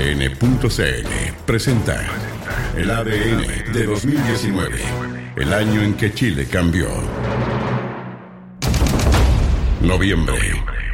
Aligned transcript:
ADN.cl 0.00 1.44
presenta 1.44 2.00
el 2.74 2.90
ADN 2.90 3.70
de 3.70 3.84
2019, 3.84 4.78
el 5.36 5.52
año 5.52 5.82
en 5.82 5.92
que 5.92 6.14
Chile 6.14 6.46
cambió. 6.50 6.88
Noviembre. 9.82 10.89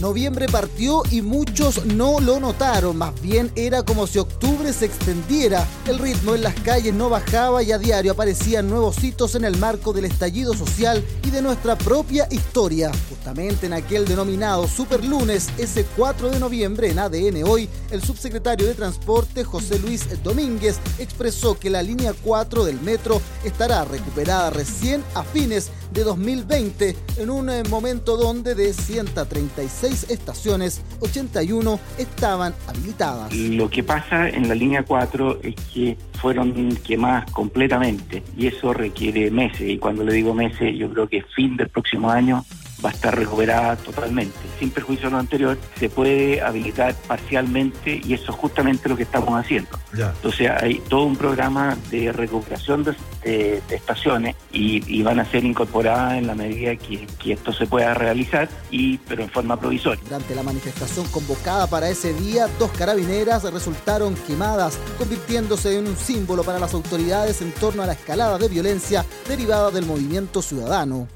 Noviembre 0.00 0.46
partió 0.48 1.02
y 1.10 1.20
muchos 1.20 1.84
no 1.84 2.20
lo 2.20 2.40
notaron, 2.40 2.96
más 2.96 3.20
bien 3.20 3.52
era 3.54 3.82
como 3.82 4.06
si 4.06 4.18
octubre 4.18 4.72
se 4.72 4.86
extendiera. 4.86 5.68
El 5.86 5.98
ritmo 5.98 6.34
en 6.34 6.42
las 6.42 6.54
calles 6.54 6.94
no 6.94 7.10
bajaba 7.10 7.62
y 7.62 7.70
a 7.70 7.78
diario 7.78 8.12
aparecían 8.12 8.70
nuevos 8.70 9.04
hitos 9.04 9.34
en 9.34 9.44
el 9.44 9.58
marco 9.58 9.92
del 9.92 10.06
estallido 10.06 10.54
social 10.54 11.04
y 11.22 11.30
de 11.30 11.42
nuestra 11.42 11.76
propia 11.76 12.26
historia. 12.30 12.90
Justamente 13.10 13.66
en 13.66 13.74
aquel 13.74 14.06
denominado 14.06 14.66
Super 14.66 15.04
Lunes, 15.04 15.48
ese 15.58 15.84
4 15.96 16.30
de 16.30 16.40
noviembre 16.40 16.90
en 16.90 16.98
ADN 16.98 17.44
Hoy, 17.44 17.68
el 17.90 18.02
subsecretario 18.02 18.66
de 18.66 18.74
Transporte 18.74 19.44
José 19.44 19.78
Luis 19.78 20.22
Domínguez 20.22 20.78
expresó 20.98 21.58
que 21.58 21.68
la 21.68 21.82
línea 21.82 22.14
4 22.24 22.64
del 22.64 22.80
metro 22.80 23.20
estará 23.44 23.84
recuperada 23.84 24.48
recién 24.48 25.04
a 25.14 25.22
fines 25.22 25.70
de 25.92 26.04
2020 26.04 26.96
en 27.18 27.30
un 27.30 27.50
eh, 27.50 27.62
momento 27.68 28.16
donde 28.16 28.54
de 28.54 28.72
136 28.72 30.10
estaciones, 30.10 30.82
81 31.00 31.80
estaban 31.98 32.54
habilitadas. 32.66 33.34
Lo 33.34 33.68
que 33.70 33.82
pasa 33.82 34.28
en 34.28 34.48
la 34.48 34.54
línea 34.54 34.82
4 34.82 35.40
es 35.42 35.54
que 35.72 35.96
fueron 36.20 36.76
quemadas 36.76 37.30
completamente 37.30 38.22
y 38.36 38.46
eso 38.46 38.72
requiere 38.72 39.30
meses 39.30 39.62
y 39.62 39.78
cuando 39.78 40.04
le 40.04 40.12
digo 40.12 40.34
meses 40.34 40.76
yo 40.76 40.90
creo 40.90 41.08
que 41.08 41.22
fin 41.34 41.56
del 41.56 41.68
próximo 41.68 42.10
año 42.10 42.44
va 42.84 42.90
a 42.90 42.92
estar 42.92 43.16
recuperada 43.16 43.76
totalmente. 43.76 44.36
Sin 44.58 44.70
perjuicio 44.70 45.06
de 45.06 45.12
lo 45.12 45.18
anterior, 45.18 45.58
se 45.78 45.88
puede 45.88 46.40
habilitar 46.40 46.94
parcialmente 47.06 48.00
y 48.02 48.14
eso 48.14 48.32
es 48.32 48.38
justamente 48.38 48.88
lo 48.88 48.96
que 48.96 49.04
estamos 49.04 49.38
haciendo. 49.38 49.78
Entonces 49.92 50.50
hay 50.50 50.80
todo 50.88 51.04
un 51.04 51.16
programa 51.16 51.76
de 51.90 52.12
recuperación 52.12 52.84
de, 52.84 53.62
estaciones 53.70 54.36
y, 54.52 55.02
van 55.02 55.18
a 55.18 55.24
ser 55.24 55.44
incorporadas 55.44 56.18
en 56.18 56.26
la 56.26 56.34
medida 56.34 56.76
que, 56.76 57.06
que, 57.18 57.32
esto 57.32 57.52
se 57.52 57.66
pueda 57.66 57.94
realizar, 57.94 58.48
y 58.70 58.98
pero 58.98 59.22
en 59.22 59.30
forma 59.30 59.58
provisoria. 59.58 60.02
Durante 60.04 60.34
la 60.34 60.42
manifestación 60.42 61.06
convocada 61.08 61.66
para 61.66 61.88
ese 61.88 62.12
día, 62.12 62.48
dos 62.58 62.70
carabineras 62.72 63.42
resultaron 63.50 64.14
quemadas, 64.26 64.78
convirtiéndose 64.98 65.78
en 65.78 65.88
un 65.88 65.96
símbolo 65.96 66.44
para 66.44 66.58
las 66.58 66.74
autoridades 66.74 67.40
en 67.42 67.52
torno 67.52 67.82
a 67.82 67.86
la 67.86 67.94
escalada 67.94 68.38
de 68.38 68.48
violencia 68.48 69.04
derivada 69.26 69.70
del 69.70 69.86
movimiento 69.86 70.42
ciudadano. 70.42 71.08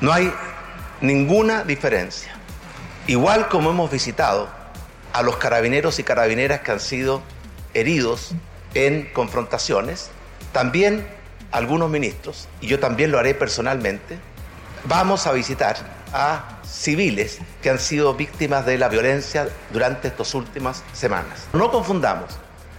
No 0.00 0.12
hay 0.12 0.32
ninguna 1.02 1.64
diferencia. 1.64 2.32
Igual 3.08 3.48
como 3.48 3.70
hemos 3.70 3.90
visitado 3.90 4.48
a 5.12 5.22
los 5.22 5.36
carabineros 5.36 5.98
y 5.98 6.04
carabineras 6.04 6.60
que 6.60 6.70
han 6.70 6.80
sido 6.80 7.22
heridos 7.74 8.30
en 8.74 9.10
confrontaciones, 9.12 10.10
también 10.52 11.06
algunos 11.50 11.90
ministros, 11.90 12.48
y 12.60 12.68
yo 12.68 12.78
también 12.78 13.10
lo 13.10 13.18
haré 13.18 13.34
personalmente, 13.34 14.16
vamos 14.84 15.26
a 15.26 15.32
visitar 15.32 15.76
a 16.12 16.60
civiles 16.64 17.38
que 17.62 17.70
han 17.70 17.78
sido 17.78 18.14
víctimas 18.14 18.64
de 18.64 18.78
la 18.78 18.88
violencia 18.88 19.48
durante 19.72 20.08
estas 20.08 20.34
últimas 20.34 20.82
semanas. 20.92 21.46
No 21.52 21.70
confundamos 21.70 22.30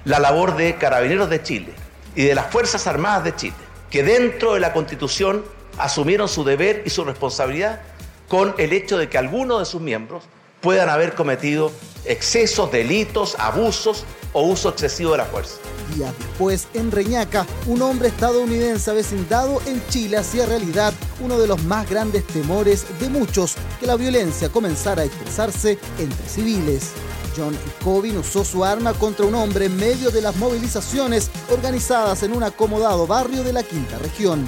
la 0.05 0.19
labor 0.19 0.55
de 0.55 0.75
carabineros 0.75 1.29
de 1.29 1.43
Chile 1.43 1.73
y 2.15 2.23
de 2.23 2.35
las 2.35 2.47
Fuerzas 2.47 2.87
Armadas 2.87 3.25
de 3.25 3.35
Chile, 3.35 3.55
que 3.91 4.01
dentro 4.01 4.53
de 4.53 4.59
la 4.59 4.73
Constitución 4.73 5.43
asumieron 5.77 6.27
su 6.27 6.43
deber 6.43 6.83
y 6.85 6.89
su 6.89 7.03
responsabilidad 7.03 7.81
con 8.27 8.55
el 8.57 8.73
hecho 8.73 8.97
de 8.97 9.09
que 9.09 9.17
algunos 9.17 9.59
de 9.59 9.65
sus 9.65 9.81
miembros 9.81 10.23
puedan 10.61 10.89
haber 10.89 11.13
cometido 11.13 11.71
excesos, 12.05 12.71
delitos, 12.71 13.35
abusos 13.37 14.05
o 14.31 14.43
uso 14.43 14.69
excesivo 14.69 15.11
de 15.11 15.19
la 15.19 15.25
fuerza. 15.25 15.57
Días 15.95 16.13
después, 16.17 16.67
en 16.73 16.91
Reñaca, 16.91 17.45
un 17.67 17.81
hombre 17.81 18.07
estadounidense 18.07 18.89
avecindado 18.89 19.61
en 19.65 19.85
Chile 19.89 20.17
hacía 20.17 20.45
realidad 20.45 20.93
uno 21.19 21.37
de 21.37 21.47
los 21.47 21.61
más 21.65 21.89
grandes 21.89 22.25
temores 22.25 22.85
de 22.99 23.09
muchos, 23.09 23.55
que 23.79 23.87
la 23.87 23.97
violencia 23.97 24.49
comenzara 24.49 25.01
a 25.01 25.05
expresarse 25.05 25.77
entre 25.99 26.27
civiles. 26.27 26.91
John 27.35 27.57
Cobin 27.83 28.17
usó 28.17 28.45
su 28.45 28.63
arma 28.63 28.93
contra 28.93 29.25
un 29.25 29.35
hombre 29.35 29.65
en 29.65 29.75
medio 29.75 30.11
de 30.11 30.21
las 30.21 30.35
movilizaciones 30.37 31.29
organizadas 31.51 32.23
en 32.23 32.31
un 32.31 32.43
acomodado 32.43 33.05
barrio 33.05 33.43
de 33.43 33.53
la 33.53 33.63
quinta 33.63 33.97
región 33.97 34.47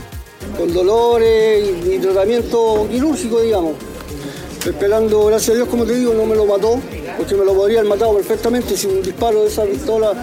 con 0.58 0.74
dolores 0.74 1.70
y, 1.86 1.98
tratamiento 2.00 2.88
quirúrgico, 2.90 3.42
digamos. 3.42 3.74
Esperando, 4.66 5.26
gracias 5.26 5.52
a 5.52 5.54
Dios, 5.54 5.68
como 5.70 5.86
te 5.86 5.94
digo, 5.94 6.14
no 6.14 6.26
me 6.26 6.36
lo 6.36 6.46
mató, 6.46 6.80
porque 7.18 7.36
me 7.36 7.46
lo 7.46 7.54
podrían 7.54 7.88
matado 7.88 8.16
perfectamente 8.16 8.76
si 8.76 8.88
un 8.88 9.02
disparo 9.04 9.42
de 9.42 9.48
esa 9.48 9.64
pistola 9.64 10.14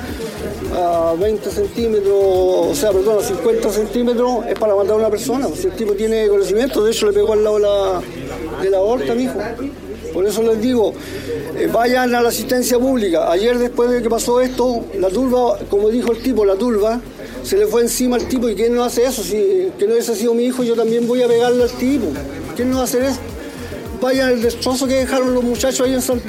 a 0.75 1.15
20 1.19 1.50
centímetros, 1.50 2.15
o 2.15 2.75
sea, 2.75 2.91
perdón, 2.91 3.19
a 3.21 3.22
50 3.22 3.71
centímetros, 3.71 4.47
es 4.49 4.59
para 4.59 4.75
matar 4.75 4.93
a 4.93 4.97
una 4.97 5.10
persona. 5.10 5.49
Si 5.55 5.69
el 5.69 5.75
tipo 5.75 5.93
tiene 5.94 6.28
conocimiento, 6.28 6.84
de 6.84 6.91
hecho 6.91 7.06
le 7.06 7.12
pegó 7.12 7.34
al 7.34 7.44
lado 7.44 7.59
la, 7.59 8.03
de 8.60 8.71
la 8.71 8.78
aorta, 8.78 9.15
hijo. 9.15 9.39
Por 10.12 10.27
eso 10.27 10.43
les 10.43 10.60
digo, 10.60 10.93
eh, 11.56 11.69
vayan 11.72 12.15
a 12.15 12.21
la 12.21 12.28
asistencia 12.28 12.78
pública. 12.78 13.31
Ayer, 13.31 13.59
después 13.59 13.91
de 13.91 14.03
que 14.03 14.10
pasó 14.10 14.41
esto, 14.41 14.84
la 14.99 15.09
turba, 15.09 15.59
como 15.71 15.89
dijo 15.89 16.12
el 16.12 16.22
tipo, 16.22 16.44
la 16.44 16.56
turba, 16.56 17.00
se 17.44 17.56
le 17.56 17.66
fue 17.66 17.82
encima 17.82 18.16
al 18.16 18.28
tipo. 18.28 18.48
¿Y 18.48 18.54
quién 18.54 18.75
no 18.75 18.84
hace 18.84 19.04
eso? 19.04 19.22
Si 19.22 19.72
que 19.78 19.86
no 19.86 19.94
hubiese 19.94 20.14
sido 20.14 20.34
mi 20.34 20.44
hijo, 20.44 20.62
yo 20.62 20.75
también 20.75 21.06
voy 21.06 21.22
a 21.22 21.28
pegarle 21.28 21.64
al 21.64 21.70
tipo. 21.72 22.06
¿Quién 22.56 22.70
no 22.70 22.76
va 22.76 22.82
a 22.82 22.84
hacer 22.84 23.03
eso? 23.03 23.19
Vaya 24.00 24.30
el 24.30 24.42
destrozo 24.42 24.88
que 24.88 24.94
dejaron 24.94 25.32
los 25.32 25.44
muchachos 25.44 25.86
ahí 25.86 25.94
en, 25.94 26.28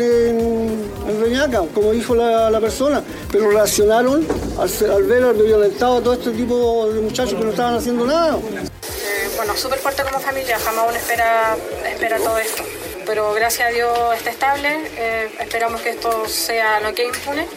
en, 1.10 1.22
Reñaca, 1.22 1.64
como 1.74 1.92
dijo 1.92 2.14
la, 2.14 2.60
persona. 2.62 3.04
Pero 3.32 3.50
reaccionaron 3.50 4.28
al, 4.60 5.04
ver 5.04 5.24
al 5.24 5.34
violentado 5.34 5.98
a 5.98 6.02
todo 6.02 6.14
este 6.14 6.32
tipo 6.32 6.88
de 6.94 7.02
muchachos 7.02 7.34
que 7.34 7.44
no 7.44 7.50
estaban 7.50 7.76
haciendo 7.76 8.06
nada. 8.06 8.38
Eh, 8.38 9.30
bueno, 9.36 9.58
súper 9.58 9.80
fuerte 9.80 10.04
como 10.04 10.20
familia, 10.20 10.60
jamás 10.60 10.86
uno 10.88 10.98
espera, 10.98 11.58
espera 11.92 12.18
todo 12.18 12.38
esto. 12.38 12.64
Pero 13.08 13.34
gracias 13.34 13.70
a 13.70 13.72
Dios 13.72 13.90
está 14.16 14.30
estable, 14.30 14.70
eh, 14.96 15.30
esperamos 15.40 15.82
que 15.82 15.90
esto 15.90 16.28
sea 16.28 16.80
no 16.80 16.94
que 16.94 17.06
impune 17.06 17.48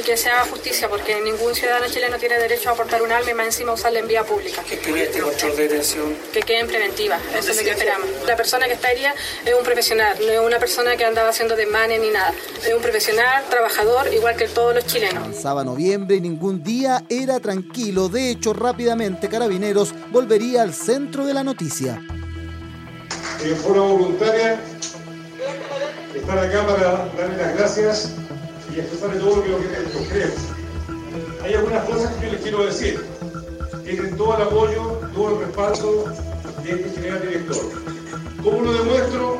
y 0.00 0.02
que 0.02 0.16
se 0.16 0.30
haga 0.30 0.44
justicia, 0.44 0.88
porque 0.88 1.20
ningún 1.20 1.54
ciudadano 1.54 1.86
chileno 1.88 2.18
tiene 2.18 2.38
derecho 2.38 2.70
a 2.70 2.72
aportar 2.72 3.02
un 3.02 3.12
arma 3.12 3.30
y 3.30 3.34
más 3.34 3.46
encima 3.46 3.72
usarla 3.72 3.98
en 3.98 4.08
vía 4.08 4.24
pública. 4.24 4.62
¿Qué 4.66 4.74
este 4.74 5.20
control 5.20 5.56
de 5.56 5.62
detención? 5.62 6.16
Que 6.32 6.40
queden 6.40 6.66
preventivas, 6.66 7.20
eso 7.36 7.50
es 7.50 7.56
lo 7.56 7.62
que 7.62 7.70
esperamos. 7.70 8.08
La 8.26 8.36
persona 8.36 8.66
que 8.66 8.72
está 8.72 8.90
herida 8.90 9.14
es 9.44 9.54
un 9.54 9.62
profesional, 9.62 10.16
no 10.20 10.32
es 10.32 10.40
una 10.40 10.58
persona 10.58 10.96
que 10.96 11.04
andaba 11.04 11.28
haciendo 11.28 11.54
desmanes 11.56 12.00
ni 12.00 12.10
nada. 12.10 12.32
Es 12.66 12.72
un 12.72 12.80
profesional, 12.82 13.44
trabajador, 13.50 14.12
igual 14.12 14.36
que 14.36 14.48
todos 14.48 14.74
los 14.74 14.86
chilenos. 14.86 15.22
Avanzaba 15.22 15.64
noviembre 15.64 16.16
y 16.16 16.20
ningún 16.20 16.62
día 16.62 17.04
era 17.08 17.38
tranquilo. 17.40 18.08
De 18.08 18.30
hecho, 18.30 18.52
rápidamente 18.52 19.28
Carabineros 19.28 19.94
volvería 20.10 20.62
al 20.62 20.74
centro 20.74 21.26
de 21.26 21.34
la 21.34 21.44
noticia. 21.44 22.00
En 23.42 23.56
forma 23.56 23.82
voluntaria, 23.82 24.60
estar 26.14 26.38
acá 26.38 26.66
para 26.66 27.06
darle 27.16 27.36
las 27.36 27.56
gracias 27.56 28.14
y 28.74 28.80
expresarle 28.80 29.20
todo 29.20 29.36
lo 29.36 29.42
que, 29.42 29.50
lo 29.50 29.58
que 29.58 30.08
creemos. 30.08 30.38
Hay 31.42 31.54
algunas 31.54 31.84
cosas 31.84 32.14
que 32.16 32.26
yo 32.26 32.32
les 32.32 32.40
quiero 32.42 32.64
decir. 32.64 33.04
Tienen 33.84 34.16
todo 34.16 34.36
el 34.36 34.42
apoyo, 34.42 34.82
todo 35.14 35.30
el 35.30 35.46
respaldo 35.46 36.04
de 36.62 36.70
este 36.70 36.90
general 36.90 37.20
director. 37.22 37.56
¿Cómo 38.42 38.60
lo 38.62 38.72
demuestro? 38.72 39.38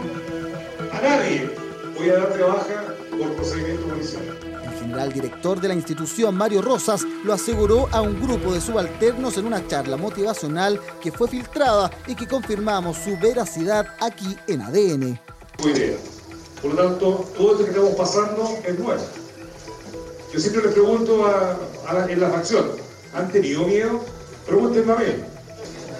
A 0.92 1.00
nadie 1.00 1.50
voy 1.96 2.10
a 2.10 2.14
dar 2.14 2.36
de 2.36 2.42
baja 2.42 2.94
por 3.10 3.32
procedimiento 3.34 3.86
policial. 3.86 4.22
El 4.64 4.78
general 4.78 5.12
director 5.12 5.60
de 5.60 5.68
la 5.68 5.74
institución, 5.74 6.34
Mario 6.34 6.62
Rosas, 6.62 7.02
lo 7.24 7.32
aseguró 7.32 7.88
a 7.92 8.00
un 8.00 8.20
grupo 8.20 8.52
de 8.52 8.60
subalternos 8.60 9.36
en 9.36 9.46
una 9.46 9.66
charla 9.66 9.96
motivacional 9.96 10.80
que 11.00 11.12
fue 11.12 11.28
filtrada 11.28 11.90
y 12.06 12.14
que 12.14 12.26
confirmamos 12.26 12.96
su 12.96 13.16
veracidad 13.18 13.86
aquí 14.00 14.36
en 14.46 14.62
ADN. 14.62 15.20
idea. 15.64 16.19
Por 16.62 16.74
lo 16.74 16.82
tanto, 16.82 17.24
todo 17.36 17.52
esto 17.52 17.64
que 17.64 17.70
estamos 17.70 17.94
pasando 17.94 18.58
es 18.66 18.78
nuevo. 18.78 19.02
Yo 20.32 20.38
siempre 20.38 20.62
les 20.62 20.72
pregunto 20.72 21.26
a, 21.26 21.58
la, 21.92 22.12
en 22.12 22.20
la 22.20 22.30
facción, 22.30 22.70
¿han 23.14 23.30
tenido 23.32 23.64
miedo? 23.64 24.00
Pregúntenme 24.46 24.92
a 24.92 24.96
mí. 24.96 25.04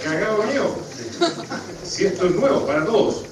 Cagado 0.04 0.42
miedo. 0.44 0.76
Si 1.84 2.04
esto 2.06 2.26
es 2.26 2.36
nuevo 2.36 2.64
para 2.66 2.84
todos. 2.86 3.24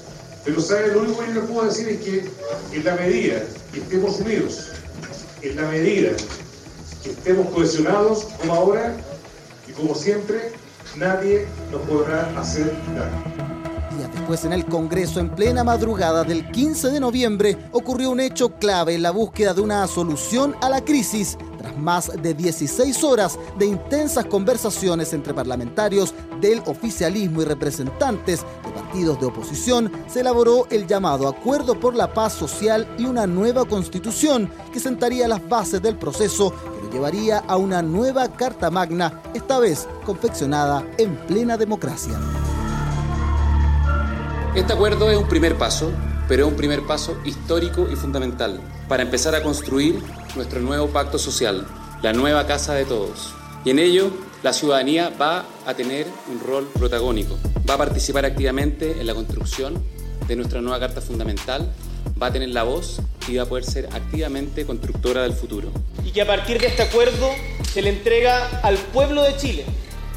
Pero 0.43 0.59
¿saben? 0.59 0.93
Lo 0.93 1.01
único 1.01 1.19
que 1.19 1.27
yo 1.27 1.33
les 1.41 1.49
puedo 1.49 1.65
decir 1.65 1.87
es 1.87 2.01
que 2.01 2.29
en 2.73 2.83
la 2.83 2.95
medida 2.95 3.41
que 3.71 3.79
estemos 3.79 4.19
unidos, 4.19 4.71
en 5.41 5.55
la 5.55 5.69
medida 5.69 6.11
que 7.03 7.11
estemos 7.11 7.47
cohesionados 7.53 8.25
como 8.39 8.53
ahora 8.53 8.97
y 9.67 9.71
como 9.71 9.95
siempre, 9.95 10.51
nadie 10.97 11.47
nos 11.71 11.81
podrá 11.83 12.37
hacer 12.37 12.73
daño. 12.95 13.68
Después 13.97 14.45
en 14.45 14.53
el 14.53 14.65
Congreso, 14.65 15.19
en 15.19 15.29
plena 15.29 15.63
madrugada 15.63 16.23
del 16.23 16.49
15 16.51 16.91
de 16.91 16.99
noviembre, 16.99 17.57
ocurrió 17.71 18.11
un 18.11 18.19
hecho 18.19 18.55
clave 18.57 18.95
en 18.95 19.01
la 19.01 19.11
búsqueda 19.11 19.53
de 19.53 19.61
una 19.61 19.85
solución 19.87 20.55
a 20.61 20.69
la 20.69 20.83
crisis 20.83 21.37
Tras 21.59 21.77
más 21.77 22.09
de 22.21 22.33
16 22.33 23.03
horas 23.03 23.37
de 23.57 23.65
intensas 23.65 24.25
conversaciones 24.25 25.11
entre 25.11 25.33
parlamentarios 25.33 26.13
del 26.39 26.61
oficialismo 26.67 27.41
y 27.41 27.45
representantes 27.45 28.45
de 28.65 28.71
partidos 28.71 29.19
de 29.19 29.25
oposición, 29.25 29.91
se 30.07 30.21
elaboró 30.21 30.67
el 30.69 30.87
llamado 30.87 31.27
Acuerdo 31.27 31.77
por 31.77 31.95
la 31.95 32.13
Paz 32.13 32.31
Social 32.31 32.87
y 32.97 33.03
una 33.03 33.27
nueva 33.27 33.65
constitución 33.65 34.49
que 34.71 34.79
sentaría 34.79 35.27
las 35.27 35.45
bases 35.49 35.81
del 35.81 35.97
proceso 35.97 36.51
que 36.51 36.85
lo 36.85 36.91
llevaría 36.91 37.39
a 37.39 37.57
una 37.57 37.81
nueva 37.81 38.31
Carta 38.31 38.71
Magna, 38.71 39.21
esta 39.33 39.59
vez 39.59 39.85
confeccionada 40.05 40.87
en 40.97 41.17
plena 41.27 41.57
democracia. 41.57 42.17
Este 44.55 44.73
acuerdo 44.73 45.11
es 45.11 45.17
un 45.17 45.27
primer 45.27 45.57
paso, 45.57 45.91
pero 46.27 46.45
es 46.45 46.51
un 46.51 46.57
primer 46.57 46.81
paso 46.81 47.15
histórico 47.23 47.87
y 47.91 47.95
fundamental 47.95 48.59
para 48.87 49.03
empezar 49.03 49.35
a 49.35 49.43
construir 49.43 50.01
nuestro 50.35 50.59
nuevo 50.59 50.87
pacto 50.87 51.19
social, 51.19 51.67
la 52.01 52.13
nueva 52.13 52.47
casa 52.47 52.73
de 52.73 52.83
todos. 52.83 53.33
Y 53.63 53.69
en 53.69 53.77
ello, 53.77 54.11
la 54.41 54.51
ciudadanía 54.51 55.13
va 55.21 55.45
a 55.67 55.75
tener 55.75 56.07
un 56.31 56.39
rol 56.39 56.67
protagónico, 56.73 57.37
va 57.69 57.75
a 57.75 57.77
participar 57.77 58.25
activamente 58.25 58.99
en 58.99 59.05
la 59.05 59.13
construcción 59.13 59.83
de 60.27 60.35
nuestra 60.35 60.61
nueva 60.61 60.79
Carta 60.79 60.99
Fundamental, 60.99 61.71
va 62.21 62.27
a 62.27 62.33
tener 62.33 62.49
la 62.49 62.63
voz 62.63 63.01
y 63.27 63.35
va 63.35 63.43
a 63.43 63.45
poder 63.45 63.63
ser 63.63 63.87
activamente 63.93 64.65
constructora 64.65 65.21
del 65.21 65.33
futuro. 65.33 65.71
Y 66.03 66.09
que 66.09 66.23
a 66.23 66.27
partir 66.27 66.59
de 66.59 66.67
este 66.67 66.81
acuerdo 66.81 67.29
se 67.71 67.83
le 67.83 67.89
entrega 67.89 68.61
al 68.63 68.77
pueblo 68.77 69.21
de 69.21 69.37
Chile 69.37 69.65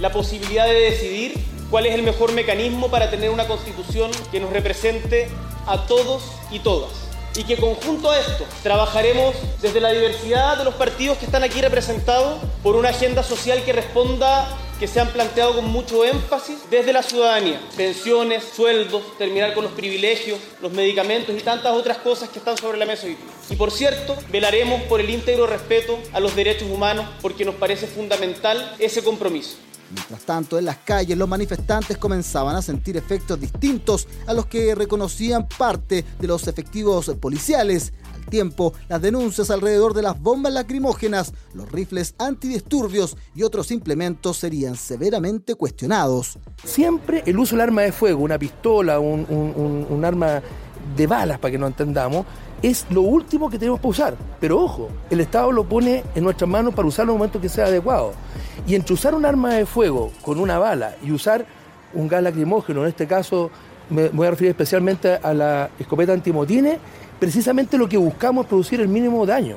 la 0.00 0.11
posibilidad 0.11 0.64
de 0.64 0.73
decidir 0.73 1.51
cuál 1.73 1.87
es 1.87 1.95
el 1.95 2.03
mejor 2.03 2.33
mecanismo 2.33 2.91
para 2.91 3.11
tener 3.11 3.31
una 3.31 3.49
constitución 3.49 4.11
que 4.31 4.39
nos 4.39 4.53
represente 4.53 5.29
a 5.67 5.87
todos 5.87 6.23
y 6.51 6.59
todas. 6.59 6.91
Y 7.35 7.45
que 7.45 7.57
conjunto 7.57 8.11
a 8.11 8.21
esto 8.21 8.45
trabajaremos 8.63 9.35
desde 9.63 9.81
la 9.81 9.91
diversidad 9.91 10.59
de 10.59 10.65
los 10.65 10.75
partidos 10.75 11.17
que 11.17 11.25
están 11.25 11.43
aquí 11.43 11.63
representados 11.63 12.41
por 12.63 12.77
una 12.77 12.91
agenda 12.91 13.23
social 13.23 13.65
que 13.65 13.73
responda 13.73 14.55
que 14.79 14.87
se 14.87 15.01
han 15.01 15.09
planteado 15.09 15.55
con 15.55 15.65
mucho 15.65 16.05
énfasis 16.05 16.59
desde 16.69 16.93
la 16.93 17.03
ciudadanía. 17.03 17.59
Pensiones, 17.75 18.45
sueldos, 18.55 19.03
terminar 19.17 19.55
con 19.55 19.65
los 19.65 19.73
privilegios, 19.73 20.39
los 20.61 20.73
medicamentos 20.73 21.35
y 21.35 21.41
tantas 21.41 21.73
otras 21.73 21.97
cosas 21.99 22.29
que 22.29 22.39
están 22.39 22.59
sobre 22.59 22.77
la 22.77 22.85
mesa 22.85 23.07
hoy. 23.07 23.17
Y 23.49 23.57
por 23.57 23.71
cierto, 23.71 24.15
velaremos 24.29 24.83
por 24.83 25.01
el 25.01 25.09
íntegro 25.09 25.47
respeto 25.47 25.99
a 26.13 26.21
los 26.21 26.37
derechos 26.37 26.69
humanos 26.69 27.07
porque 27.23 27.47
nos 27.47 27.55
parece 27.55 27.87
fundamental 27.87 28.77
ese 28.79 29.03
compromiso. 29.03 29.57
Mientras 29.94 30.23
tanto, 30.23 30.59
en 30.59 30.65
las 30.65 30.79
calles 30.79 31.19
los 31.19 31.29
manifestantes 31.29 31.99
comenzaban 31.99 32.56
a 32.56 32.62
sentir 32.62 32.97
efectos 32.97 33.39
distintos 33.39 34.09
a 34.27 34.33
los 34.33 34.47
que 34.47 34.75
reconocían 34.75 35.47
parte 35.47 36.05
de 36.19 36.27
los 36.27 36.49
efectivos 36.49 37.11
policiales. 37.21 37.93
Al 38.15 38.27
tiempo, 38.27 38.73
las 38.89 39.03
denuncias 39.03 39.50
alrededor 39.50 39.93
de 39.94 40.03
las 40.03 40.19
bombas 40.21 40.53
lacrimógenas, 40.53 41.33
los 41.55 41.71
rifles 41.71 42.15
antidisturbios 42.19 43.17
y 43.35 43.43
otros 43.43 43.71
implementos 43.71 44.39
serían 44.39 44.77
severamente 44.77 45.55
cuestionados. 45.56 46.38
Siempre 46.65 47.23
el 47.27 47.38
uso 47.38 47.56
del 47.56 47.62
arma 47.62 47.83
de 47.83 47.93
fuego, 47.93 48.23
una 48.23 48.38
pistola, 48.38 48.99
un, 48.99 49.27
un 49.91 50.05
arma 50.05 50.43
de 50.97 51.06
balas, 51.06 51.38
para 51.38 51.53
que 51.53 51.59
no 51.59 51.67
entendamos, 51.67 52.27
es 52.62 52.87
lo 52.91 53.03
último 53.03 53.50
que 53.50 53.59
tenemos 53.59 53.81
para 53.81 53.91
usar. 53.91 54.17
Pero 54.41 54.61
ojo, 54.61 54.88
el 55.11 55.20
Estado 55.20 55.50
lo 55.53 55.64
pone 55.64 56.05
en 56.14 56.25
nuestras 56.25 56.49
manos 56.49 56.75
para 56.75 56.88
usar 56.88 57.05
en 57.05 57.11
el 57.11 57.17
momento 57.17 57.41
que 57.41 57.49
sea 57.49 57.67
adecuado. 57.67 58.12
Y 58.67 58.75
entre 58.75 58.94
usar 58.94 59.14
un 59.14 59.25
arma 59.25 59.55
de 59.55 59.67
fuego 59.67 60.12
con 60.23 60.38
una 60.38 60.59
bala 60.59 60.94
y 61.03 61.11
usar 61.11 61.44
un 61.94 62.09
gas 62.09 62.23
lacrimógeno, 62.23 62.82
en 62.82 62.88
este 62.88 63.06
caso 63.06 63.50
me 63.91 64.09
voy 64.09 64.26
a 64.26 64.31
referir 64.31 64.50
especialmente 64.50 65.19
a 65.23 65.35
la 65.35 65.70
escopeta 65.79 66.12
antimotines, 66.12 66.79
precisamente 67.19 67.76
lo 67.76 67.88
que 67.88 67.97
buscamos 67.97 68.44
es 68.44 68.49
producir 68.49 68.81
el 68.81 68.88
mínimo 68.88 69.26
daño. 69.26 69.56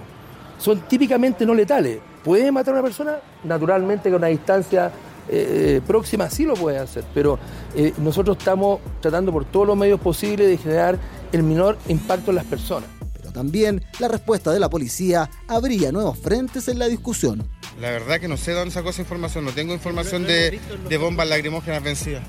Son 0.57 0.80
típicamente 0.81 1.46
no 1.46 1.54
letales. 1.54 2.00
¿Puede 2.24 2.52
matar 2.52 2.74
a 2.74 2.78
una 2.80 2.84
persona? 2.84 3.18
Naturalmente 3.44 4.10
con 4.10 4.18
una 4.18 4.28
distancia 4.28 4.92
eh, 5.28 5.81
próxima 5.86 6.30
sí 6.30 6.44
lo 6.44 6.54
puede 6.56 6.78
hacer, 6.78 7.04
pero 7.13 7.40
eh, 7.75 7.94
nosotros 7.98 8.38
estamos 8.38 8.80
tratando 9.00 9.31
por 9.31 9.46
todos 9.46 9.68
los 9.68 9.78
medios 9.78 10.00
posibles 10.00 10.48
de 10.48 10.57
generar 10.57 10.98
el 11.31 11.44
menor 11.44 11.78
impacto 11.88 12.31
en 12.31 12.36
las 12.36 12.46
personas. 12.46 12.94
También 13.36 13.84
la 14.00 14.08
respuesta 14.08 14.54
de 14.54 14.62
la 14.62 14.70
policía 14.70 15.30
habría 15.50 15.92
nuevos 15.92 16.18
frentes 16.18 16.70
en 16.70 16.80
la 16.80 16.88
discusión. 16.88 17.46
La 17.82 17.92
verdad 17.92 18.22
que 18.22 18.30
no 18.30 18.38
sé 18.38 18.54
dónde 18.54 18.74
sacó 18.74 18.92
esa 18.92 19.02
información, 19.02 19.44
no 19.44 19.52
tengo 19.52 19.74
información 19.74 20.24
de, 20.24 20.58
bombas 20.98 21.28
lacrimógenas 21.28 21.84
vencidas. 21.84 22.24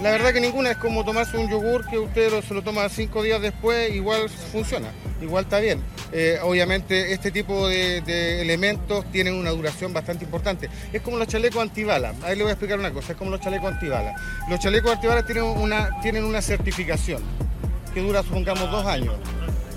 La 0.00 0.12
verdad 0.12 0.32
que 0.32 0.40
ninguna 0.40 0.70
es 0.70 0.76
como 0.76 1.04
tomarse 1.04 1.36
un 1.36 1.50
yogur 1.50 1.84
que 1.88 1.98
usted 1.98 2.44
se 2.46 2.54
lo 2.54 2.62
toma 2.62 2.88
cinco 2.88 3.24
días 3.24 3.42
después, 3.42 3.92
igual 3.92 4.28
funciona, 4.30 4.92
igual 5.20 5.44
está 5.44 5.58
bien. 5.58 5.80
Eh, 6.12 6.38
obviamente 6.42 7.12
este 7.12 7.32
tipo 7.32 7.66
de, 7.66 8.40
elementos 8.40 9.04
tienen 9.10 9.34
una 9.34 9.50
duración 9.50 9.92
bastante 9.92 10.24
importante. 10.24 10.70
Es 10.92 11.02
como 11.02 11.16
los 11.16 11.26
chalecos 11.26 11.60
antibalas. 11.60 12.14
Ahí 12.22 12.36
le 12.36 12.44
voy 12.44 12.50
a 12.50 12.52
explicar 12.52 12.78
una 12.78 12.92
cosa, 12.92 13.12
es 13.12 13.18
como 13.18 13.32
los 13.32 13.40
chalecos 13.40 13.72
antibalas. 13.72 14.14
Los 14.48 14.60
chalecos 14.60 14.92
antibalas 14.92 15.26
tienen 15.26 15.42
una, 15.42 15.90
tienen 16.02 16.22
una 16.22 16.40
certificación 16.40 17.20
que 17.92 18.00
dura, 18.00 18.22
supongamos, 18.22 18.70
dos 18.70 18.86
años. 18.86 19.16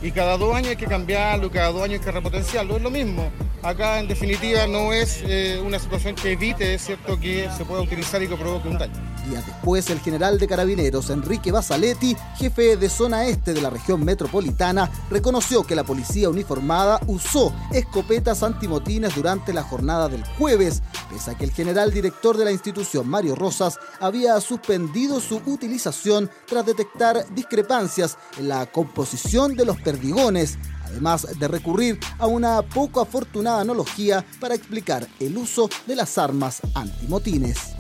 Y 0.02 0.12
cada 0.12 0.38
dos 0.38 0.54
años 0.56 0.70
hay 0.70 0.76
que 0.76 0.86
cambiarlo, 0.86 1.50
cada 1.52 1.72
dos 1.72 1.84
años 1.84 2.00
hay 2.00 2.06
que 2.06 2.12
repotenciarlo. 2.12 2.78
Es 2.78 2.84
lo 2.84 2.92
mismo. 2.92 3.32
Acá, 3.66 4.00
en 4.00 4.08
definitiva, 4.08 4.68
no 4.68 4.94
es 4.94 5.24
eh, 5.24 5.60
una 5.66 5.80
situación 5.80 6.14
que 6.14 6.34
evite, 6.34 6.78
cierto, 6.78 7.20
que 7.20 7.50
se 7.58 7.66
pueda 7.66 7.82
utilizar 7.82 8.22
y 8.22 8.28
que 8.28 8.36
provoque 8.36 8.68
un 8.68 8.78
daño. 8.78 8.94
Días 9.28 9.44
después, 9.44 9.90
el 9.90 10.00
general 10.02 10.38
de 10.38 10.48
carabineros, 10.48 11.10
Enrique 11.10 11.52
Basaletti, 11.52 12.16
jefe 12.38 12.78
de 12.78 12.90
zona 12.90 13.26
este 13.26 13.56
de 13.56 13.62
la 13.62 13.72
región 13.72 14.06
metropolitana, 14.06 14.92
reconoció 15.10 15.64
que 15.64 15.76
la 15.76 15.84
policía 15.84 16.30
uniformada 16.30 17.00
usó 17.08 17.56
escopetas 17.72 18.44
antimotines 18.44 19.16
durante 19.16 19.52
la 19.52 19.64
jornada 19.64 20.10
del 20.10 20.24
jueves, 20.38 20.84
pese 21.10 21.32
a 21.32 21.36
que 21.36 21.46
el 21.46 21.52
general 21.52 21.92
director 21.92 22.38
de 22.38 22.46
la 22.46 22.52
institución, 22.52 23.10
Mario 23.10 23.34
Rosas, 23.34 23.80
había 24.00 24.40
suspendido 24.42 25.20
su 25.20 25.42
utilización 25.48 26.30
tras 26.46 26.68
detectar 26.68 27.26
discrepancias 27.34 28.20
en 28.38 28.50
la 28.50 28.68
composición 28.68 29.56
de 29.56 29.66
los 29.66 29.82
perdigones 29.86 30.58
además 30.84 31.28
de 31.40 31.48
recurrir 31.48 32.00
a 32.18 32.28
una 32.28 32.62
poco 32.62 33.00
afortunada 33.00 33.62
analogía 33.62 34.26
para 34.40 34.56
explicar 34.56 35.08
el 35.20 35.38
uso 35.38 35.70
de 35.88 35.96
las 35.96 36.18
armas 36.18 36.62
antimotines 36.74 37.76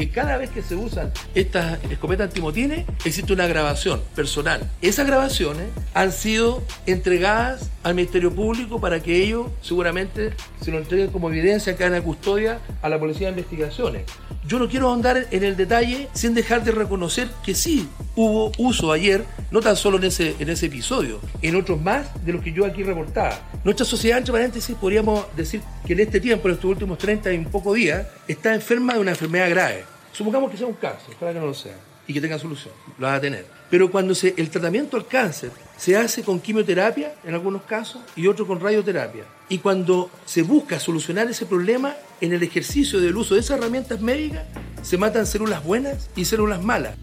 que 0.00 0.08
cada 0.08 0.38
vez 0.38 0.48
que 0.48 0.62
se 0.62 0.76
usan 0.76 1.12
estas 1.34 1.78
escopetas 1.84 2.28
antimotines 2.28 2.86
existe 3.04 3.34
una 3.34 3.46
grabación 3.46 4.00
personal. 4.16 4.66
Esas 4.80 5.06
grabaciones 5.06 5.68
han 5.92 6.10
sido 6.10 6.62
entregadas 6.86 7.68
al 7.82 7.94
Ministerio 7.94 8.34
Público 8.34 8.80
para 8.80 9.00
que 9.00 9.22
ellos 9.22 9.48
seguramente 9.60 10.32
se 10.62 10.70
lo 10.70 10.78
entreguen 10.78 11.10
como 11.10 11.28
evidencia 11.28 11.74
acá 11.74 11.84
en 11.84 11.92
la 11.92 12.00
custodia 12.00 12.60
a 12.80 12.88
la 12.88 12.98
Policía 12.98 13.26
de 13.26 13.32
Investigaciones. 13.32 14.04
Yo 14.46 14.58
no 14.58 14.70
quiero 14.70 14.88
ahondar 14.88 15.26
en 15.30 15.44
el 15.44 15.54
detalle 15.54 16.08
sin 16.14 16.32
dejar 16.32 16.64
de 16.64 16.72
reconocer 16.72 17.28
que 17.44 17.54
sí 17.54 17.86
hubo 18.20 18.52
uso 18.58 18.92
ayer, 18.92 19.24
no 19.50 19.60
tan 19.60 19.76
solo 19.76 19.96
en 19.96 20.04
ese, 20.04 20.66
episodio, 20.66 21.20
en 21.40 21.56
otros 21.56 21.80
más 21.80 22.24
de 22.24 22.34
los 22.34 22.42
que 22.42 22.52
yo 22.52 22.66
aquí 22.66 22.82
reportaba. 22.82 23.40
Nuestra 23.64 23.86
sociedad, 23.86 24.18
entre 24.18 24.32
paréntesis, 24.32 24.76
podríamos 24.76 25.24
decir 25.34 25.62
que 25.86 25.94
en 25.94 26.00
este 26.00 26.20
tiempo, 26.20 26.48
en 26.48 26.54
estos 26.54 26.70
últimos 26.70 26.98
30 26.98 27.32
y 27.32 27.38
un 27.38 27.46
poco 27.46 27.72
días, 27.72 28.06
está 28.28 28.54
enferma 28.54 28.94
de 28.94 29.00
una 29.00 29.12
enfermedad 29.12 29.48
grave. 29.48 29.84
Supongamos 30.12 30.50
que 30.50 30.58
sea 30.58 30.66
un 30.66 30.74
cáncer, 30.74 31.14
para 31.18 31.32
que 31.32 31.40
no 31.40 31.46
lo 31.46 31.54
sea, 31.54 31.76
y 32.06 32.12
que 32.12 32.20
tenga 32.20 32.38
solución, 32.38 32.74
lo 32.98 33.06
va 33.06 33.14
a 33.14 33.20
tener. 33.20 33.46
Pero 33.70 33.90
cuando 33.90 34.12
el 34.36 34.50
tratamiento 34.50 34.98
al 34.98 35.06
cáncer 35.06 35.50
se 35.78 35.96
hace 35.96 36.22
con 36.22 36.40
quimioterapia, 36.40 37.14
en 37.24 37.32
algunos 37.32 37.62
casos, 37.62 38.02
y 38.16 38.26
otro 38.26 38.46
con 38.46 38.60
radioterapia, 38.60 39.24
y 39.48 39.58
cuando 39.58 40.10
se 40.26 40.42
busca 40.42 40.78
solucionar 40.78 41.30
ese 41.30 41.46
problema 41.46 41.96
en 42.20 42.34
el 42.34 42.42
ejercicio 42.42 43.00
del 43.00 43.16
uso 43.16 43.34
de 43.34 43.40
esas 43.40 43.58
herramientas 43.58 44.00
médicas, 44.02 44.44
se 44.82 44.98
matan 44.98 45.24
células 45.24 45.64
buenas 45.64 46.10
y 46.16 46.26
células 46.26 46.62
malas. 46.62 46.96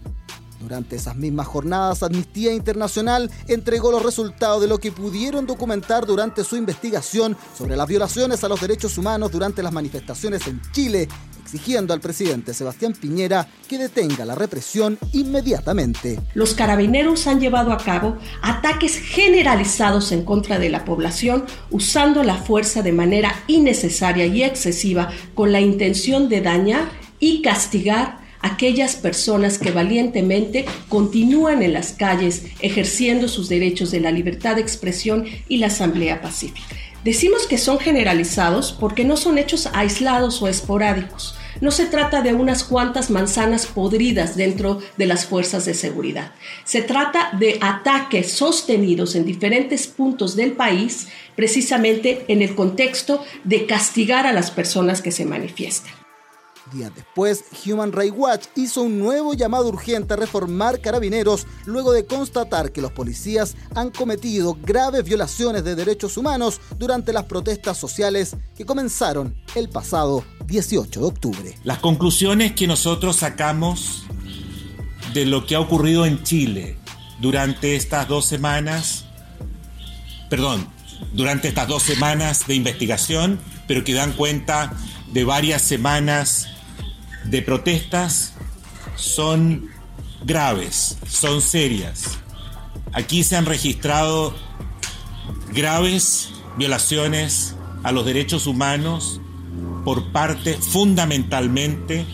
Durante 0.60 0.96
esas 0.96 1.16
mismas 1.16 1.46
jornadas, 1.46 2.02
Amnistía 2.02 2.52
Internacional 2.52 3.30
entregó 3.46 3.92
los 3.92 4.02
resultados 4.02 4.60
de 4.60 4.66
lo 4.66 4.78
que 4.78 4.90
pudieron 4.90 5.46
documentar 5.46 6.04
durante 6.04 6.42
su 6.42 6.56
investigación 6.56 7.36
sobre 7.56 7.76
las 7.76 7.86
violaciones 7.86 8.42
a 8.42 8.48
los 8.48 8.60
derechos 8.60 8.98
humanos 8.98 9.30
durante 9.30 9.62
las 9.62 9.72
manifestaciones 9.72 10.46
en 10.48 10.60
Chile, 10.72 11.08
exigiendo 11.44 11.94
al 11.94 12.00
presidente 12.00 12.52
Sebastián 12.52 12.92
Piñera 12.92 13.46
que 13.68 13.78
detenga 13.78 14.24
la 14.24 14.34
represión 14.34 14.98
inmediatamente. 15.12 16.18
Los 16.34 16.54
carabineros 16.54 17.26
han 17.26 17.40
llevado 17.40 17.72
a 17.72 17.78
cabo 17.78 18.18
ataques 18.42 18.96
generalizados 18.96 20.10
en 20.12 20.24
contra 20.24 20.58
de 20.58 20.70
la 20.70 20.84
población 20.84 21.44
usando 21.70 22.24
la 22.24 22.36
fuerza 22.36 22.82
de 22.82 22.92
manera 22.92 23.32
innecesaria 23.46 24.26
y 24.26 24.42
excesiva 24.42 25.08
con 25.34 25.52
la 25.52 25.60
intención 25.60 26.28
de 26.28 26.40
dañar 26.40 26.90
y 27.20 27.42
castigar 27.42 28.17
aquellas 28.40 28.96
personas 28.96 29.58
que 29.58 29.70
valientemente 29.70 30.64
continúan 30.88 31.62
en 31.62 31.72
las 31.72 31.92
calles 31.92 32.44
ejerciendo 32.60 33.28
sus 33.28 33.48
derechos 33.48 33.90
de 33.90 34.00
la 34.00 34.10
libertad 34.10 34.56
de 34.56 34.62
expresión 34.62 35.26
y 35.48 35.58
la 35.58 35.68
asamblea 35.68 36.20
pacífica. 36.20 36.66
Decimos 37.04 37.46
que 37.46 37.58
son 37.58 37.78
generalizados 37.78 38.72
porque 38.72 39.04
no 39.04 39.16
son 39.16 39.38
hechos 39.38 39.68
aislados 39.72 40.42
o 40.42 40.48
esporádicos. 40.48 41.36
No 41.60 41.70
se 41.70 41.86
trata 41.86 42.22
de 42.22 42.34
unas 42.34 42.64
cuantas 42.64 43.10
manzanas 43.10 43.66
podridas 43.66 44.36
dentro 44.36 44.80
de 44.96 45.06
las 45.06 45.24
fuerzas 45.24 45.64
de 45.64 45.74
seguridad. 45.74 46.32
Se 46.64 46.82
trata 46.82 47.30
de 47.38 47.58
ataques 47.60 48.32
sostenidos 48.32 49.14
en 49.14 49.24
diferentes 49.24 49.86
puntos 49.86 50.36
del 50.36 50.52
país, 50.52 51.08
precisamente 51.34 52.24
en 52.28 52.42
el 52.42 52.54
contexto 52.54 53.24
de 53.44 53.66
castigar 53.66 54.26
a 54.26 54.32
las 54.32 54.50
personas 54.50 55.00
que 55.00 55.12
se 55.12 55.24
manifiestan. 55.24 56.07
Días 56.72 56.92
después, 56.94 57.44
Human 57.66 57.92
Rights 57.92 58.14
Watch 58.16 58.46
hizo 58.56 58.82
un 58.82 58.98
nuevo 58.98 59.34
llamado 59.34 59.68
urgente 59.68 60.14
a 60.14 60.16
reformar 60.16 60.80
carabineros 60.80 61.46
luego 61.64 61.92
de 61.92 62.04
constatar 62.04 62.72
que 62.72 62.82
los 62.82 62.92
policías 62.92 63.56
han 63.74 63.90
cometido 63.90 64.56
graves 64.62 65.04
violaciones 65.04 65.64
de 65.64 65.74
derechos 65.74 66.16
humanos 66.16 66.60
durante 66.78 67.12
las 67.12 67.24
protestas 67.24 67.78
sociales 67.78 68.36
que 68.56 68.66
comenzaron 68.66 69.34
el 69.54 69.68
pasado 69.68 70.24
18 70.46 71.00
de 71.00 71.06
octubre. 71.06 71.58
Las 71.64 71.78
conclusiones 71.78 72.52
que 72.52 72.66
nosotros 72.66 73.16
sacamos 73.16 74.04
de 75.14 75.24
lo 75.24 75.46
que 75.46 75.54
ha 75.54 75.60
ocurrido 75.60 76.04
en 76.04 76.22
Chile 76.22 76.78
durante 77.20 77.76
estas 77.76 78.08
dos 78.08 78.26
semanas, 78.26 79.06
perdón, 80.28 80.68
durante 81.12 81.48
estas 81.48 81.68
dos 81.68 81.82
semanas 81.82 82.46
de 82.46 82.54
investigación, 82.54 83.40
pero 83.66 83.84
que 83.84 83.94
dan 83.94 84.12
cuenta 84.12 84.72
de 85.12 85.24
varias 85.24 85.62
semanas 85.62 86.48
de 87.30 87.42
protestas 87.42 88.32
son 88.96 89.70
graves, 90.24 90.98
son 91.06 91.42
serias. 91.42 92.18
Aquí 92.92 93.22
se 93.22 93.36
han 93.36 93.46
registrado 93.46 94.34
graves 95.52 96.30
violaciones 96.56 97.54
a 97.82 97.92
los 97.92 98.04
derechos 98.04 98.46
humanos 98.46 99.20
por 99.84 100.10
parte 100.10 100.54
fundamentalmente 100.54 102.06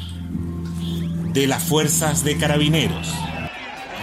de 1.32 1.46
las 1.46 1.62
fuerzas 1.62 2.24
de 2.24 2.36
carabineros. 2.36 3.08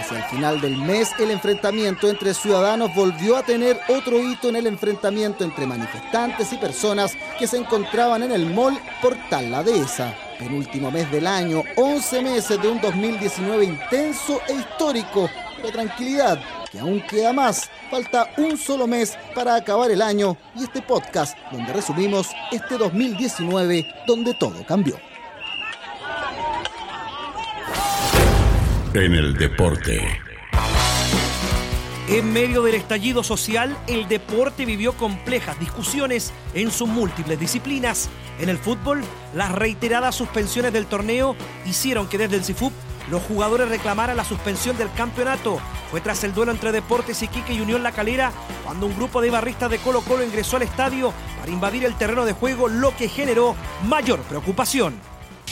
Hacia 0.00 0.18
el 0.18 0.24
final 0.24 0.60
del 0.60 0.76
mes, 0.76 1.10
el 1.18 1.30
enfrentamiento 1.30 2.08
entre 2.08 2.34
ciudadanos 2.34 2.94
volvió 2.94 3.36
a 3.36 3.42
tener 3.42 3.78
otro 3.88 4.18
hito 4.18 4.48
en 4.48 4.56
el 4.56 4.66
enfrentamiento 4.66 5.44
entre 5.44 5.66
manifestantes 5.66 6.52
y 6.52 6.56
personas 6.56 7.16
que 7.38 7.46
se 7.46 7.58
encontraban 7.58 8.22
en 8.22 8.32
el 8.32 8.46
mall 8.52 8.78
Portal 9.00 9.50
La 9.50 9.62
Dehesa 9.62 10.14
penúltimo 10.42 10.90
mes 10.90 11.10
del 11.10 11.26
año, 11.26 11.62
11 11.76 12.22
meses 12.22 12.60
de 12.60 12.68
un 12.68 12.80
2019 12.80 13.64
intenso 13.64 14.40
e 14.48 14.54
histórico, 14.54 15.30
de 15.62 15.70
tranquilidad, 15.70 16.40
que 16.70 16.80
aún 16.80 17.00
queda 17.02 17.32
más. 17.32 17.70
Falta 17.90 18.30
un 18.36 18.56
solo 18.58 18.86
mes 18.86 19.16
para 19.34 19.54
acabar 19.54 19.90
el 19.90 20.02
año 20.02 20.36
y 20.56 20.64
este 20.64 20.82
podcast 20.82 21.36
donde 21.52 21.72
resumimos 21.72 22.28
este 22.50 22.76
2019 22.76 23.86
donde 24.06 24.34
todo 24.34 24.64
cambió. 24.66 24.96
En 28.94 29.14
el 29.14 29.34
deporte. 29.34 30.31
En 32.12 32.30
medio 32.30 32.60
del 32.60 32.74
estallido 32.74 33.24
social, 33.24 33.74
el 33.86 34.06
deporte 34.06 34.66
vivió 34.66 34.92
complejas 34.92 35.58
discusiones 35.58 36.30
en 36.52 36.70
sus 36.70 36.86
múltiples 36.86 37.40
disciplinas. 37.40 38.10
En 38.38 38.50
el 38.50 38.58
fútbol, 38.58 39.02
las 39.34 39.50
reiteradas 39.50 40.14
suspensiones 40.14 40.74
del 40.74 40.84
torneo 40.84 41.34
hicieron 41.64 42.06
que 42.08 42.18
desde 42.18 42.36
el 42.36 42.44
CIFUP 42.44 42.70
los 43.10 43.22
jugadores 43.22 43.70
reclamaran 43.70 44.18
la 44.18 44.26
suspensión 44.26 44.76
del 44.76 44.92
campeonato. 44.92 45.58
Fue 45.90 46.02
tras 46.02 46.22
el 46.22 46.34
duelo 46.34 46.52
entre 46.52 46.70
Deportes 46.70 47.22
Iquique 47.22 47.54
y 47.54 47.62
Unión 47.62 47.82
La 47.82 47.92
Calera 47.92 48.30
cuando 48.62 48.84
un 48.84 48.94
grupo 48.94 49.22
de 49.22 49.30
barristas 49.30 49.70
de 49.70 49.78
Colo 49.78 50.02
Colo 50.02 50.22
ingresó 50.22 50.56
al 50.56 50.64
estadio 50.64 51.14
para 51.40 51.50
invadir 51.50 51.86
el 51.86 51.96
terreno 51.96 52.26
de 52.26 52.34
juego, 52.34 52.68
lo 52.68 52.94
que 52.94 53.08
generó 53.08 53.56
mayor 53.88 54.20
preocupación. 54.24 55.00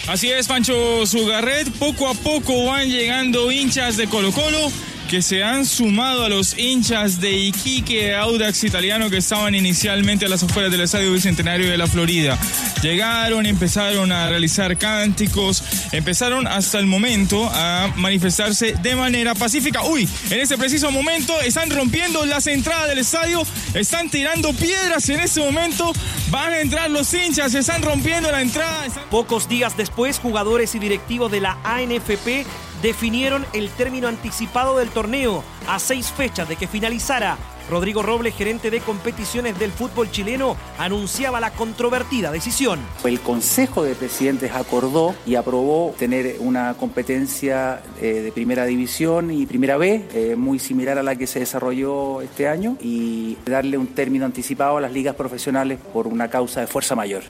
Así 0.09 0.31
es, 0.31 0.47
Pancho 0.47 1.07
Zugarret. 1.07 1.71
Poco 1.79 2.07
a 2.07 2.13
poco 2.13 2.67
van 2.67 2.87
llegando 2.87 3.51
hinchas 3.51 3.97
de 3.97 4.09
Colo 4.09 4.31
Colo 4.31 4.71
que 5.11 5.23
se 5.23 5.43
han 5.43 5.67
sumado 5.67 6.25
a 6.25 6.29
los 6.29 6.57
hinchas 6.57 7.21
de 7.21 7.33
Iquique 7.33 8.15
Audax 8.15 8.63
italiano 8.63 9.11
que 9.11 9.17
estaban 9.17 9.57
inicialmente 9.57 10.27
a 10.27 10.29
las 10.29 10.45
afueras 10.45 10.71
del 10.71 10.83
Estadio 10.83 11.13
Bicentenario 11.13 11.69
de 11.69 11.77
la 11.77 11.89
Florida. 11.89 12.39
Llegaron, 12.81 13.45
empezaron 13.45 14.13
a 14.13 14.29
realizar 14.29 14.79
cánticos, 14.79 15.65
empezaron 15.91 16.47
hasta 16.47 16.79
el 16.79 16.87
momento 16.87 17.51
a 17.53 17.93
manifestarse 17.97 18.77
de 18.81 18.95
manera 18.95 19.35
pacífica. 19.35 19.83
Uy, 19.83 20.09
en 20.31 20.39
ese 20.39 20.57
preciso 20.57 20.93
momento 20.93 21.41
están 21.41 21.71
rompiendo 21.71 22.25
las 22.25 22.47
entradas 22.47 22.89
del 22.89 22.99
estadio, 22.99 23.43
están 23.75 24.11
tirando 24.11 24.53
piedras 24.53 25.09
en 25.09 25.19
ese 25.19 25.41
momento, 25.41 25.93
van 26.31 26.53
a 26.53 26.61
entrar 26.61 26.89
los 26.89 27.13
hinchas, 27.13 27.53
están 27.55 27.83
rompiendo 27.83 28.31
la 28.31 28.43
entrada. 28.43 28.87
Pocos 29.11 29.49
días 29.49 29.77
después, 29.77 30.21
jugadores 30.21 30.77
y 30.77 30.79
directivos 30.79 31.33
de 31.33 31.41
la 31.41 31.59
ANFP 31.65 32.47
definieron 32.83 33.45
el 33.53 33.69
término 33.71 34.09
anticipado 34.09 34.79
del 34.79 34.91
torneo 34.91 35.43
a 35.69 35.79
seis 35.79 36.11
fechas 36.11 36.49
de 36.49 36.57
que 36.57 36.67
finalizara. 36.67 37.37
Rodrigo 37.71 38.03
Robles, 38.03 38.35
gerente 38.35 38.69
de 38.71 38.81
competiciones 38.81 39.57
del 39.59 39.71
fútbol 39.71 40.11
chileno, 40.11 40.57
anunciaba 40.77 41.39
la 41.39 41.53
controvertida 41.53 42.33
decisión. 42.33 42.81
El 43.05 43.21
Consejo 43.21 43.85
de 43.85 43.95
Presidentes 43.95 44.51
acordó 44.53 45.15
y 45.25 45.37
aprobó 45.37 45.95
tener 45.97 46.37
una 46.41 46.75
competencia 46.75 47.81
eh, 48.01 48.23
de 48.25 48.33
primera 48.33 48.67
división 48.67 49.31
y 49.31 49.47
primera 49.47 49.77
B, 49.77 50.05
eh, 50.13 50.35
muy 50.37 50.59
similar 50.59 50.99
a 50.99 51.05
la 51.05 51.15
que 51.15 51.29
se 51.29 51.39
desarrolló 51.39 52.23
este 52.23 52.49
año, 52.49 52.77
y 52.81 53.39
darle 53.47 53.79
un 53.79 53.87
término 53.87 54.25
anticipado 54.27 54.79
a 54.79 54.81
las 54.81 54.93
ligas 54.93 55.15
profesionales 55.15 55.79
por 55.93 56.09
una 56.09 56.29
causa 56.29 56.61
de 56.61 56.67
fuerza 56.67 56.97
mayor. 56.97 57.23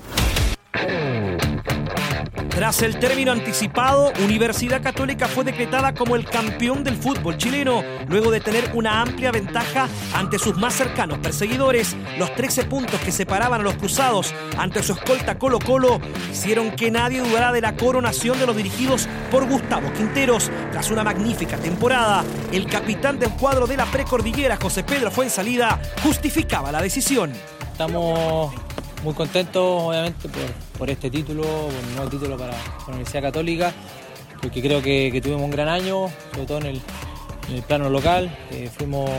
Tras 2.61 2.83
el 2.83 2.99
término 2.99 3.33
anticipado, 3.33 4.13
Universidad 4.23 4.83
Católica 4.83 5.27
fue 5.27 5.45
decretada 5.45 5.95
como 5.95 6.15
el 6.15 6.27
campeón 6.27 6.85
del 6.85 6.95
fútbol 6.95 7.39
chileno, 7.39 7.83
luego 8.07 8.31
de 8.31 8.41
tener 8.41 8.73
una 8.75 9.01
amplia 9.01 9.33
ventaja 9.33 9.89
ante 10.13 10.39
sus 10.39 10.59
más 10.59 10.75
cercanos 10.75 11.21
perseguidores. 11.21 11.97
Los 12.19 12.35
13 12.35 12.65
puntos 12.65 13.01
que 13.01 13.13
separaban 13.13 13.63
a 13.63 13.65
los 13.65 13.77
cruzados 13.77 14.35
ante 14.59 14.83
su 14.83 14.93
escolta 14.93 15.39
Colo 15.39 15.59
Colo 15.59 16.03
hicieron 16.31 16.73
que 16.73 16.91
nadie 16.91 17.23
dudara 17.23 17.51
de 17.51 17.63
la 17.63 17.77
coronación 17.77 18.39
de 18.39 18.47
los 18.47 18.55
dirigidos 18.55 19.09
por 19.31 19.49
Gustavo 19.49 19.91
Quinteros. 19.95 20.51
Tras 20.71 20.91
una 20.91 21.03
magnífica 21.03 21.57
temporada, 21.57 22.25
el 22.53 22.67
capitán 22.67 23.19
del 23.19 23.31
cuadro 23.31 23.67
de 23.67 23.79
la 23.79 23.87
precordillera, 23.87 24.59
José 24.61 24.85
Pedro 24.85 25.11
Fuensalida, 25.11 25.81
justificaba 26.03 26.71
la 26.71 26.83
decisión. 26.83 27.33
Estamos 27.73 28.53
muy 29.03 29.15
contentos, 29.15 29.63
obviamente, 29.65 30.29
por, 30.29 30.70
este 30.89 31.11
título, 31.11 31.43
por 31.43 31.75
un 31.75 31.95
nuevo 31.95 32.11
título 32.11 32.39
para, 32.39 32.53
la 32.53 32.87
Universidad 32.89 33.23
Católica, 33.23 33.73
porque 34.41 34.63
creo 34.63 34.81
que, 34.81 35.21
tuvimos 35.23 35.43
un 35.43 35.51
gran 35.51 35.69
año, 35.69 36.09
sobre 36.33 36.47
todo 36.47 36.59
en 36.59 36.67
el, 36.67 36.83
plano 37.67 37.91
local. 37.91 38.35
fuimos, 38.79 39.11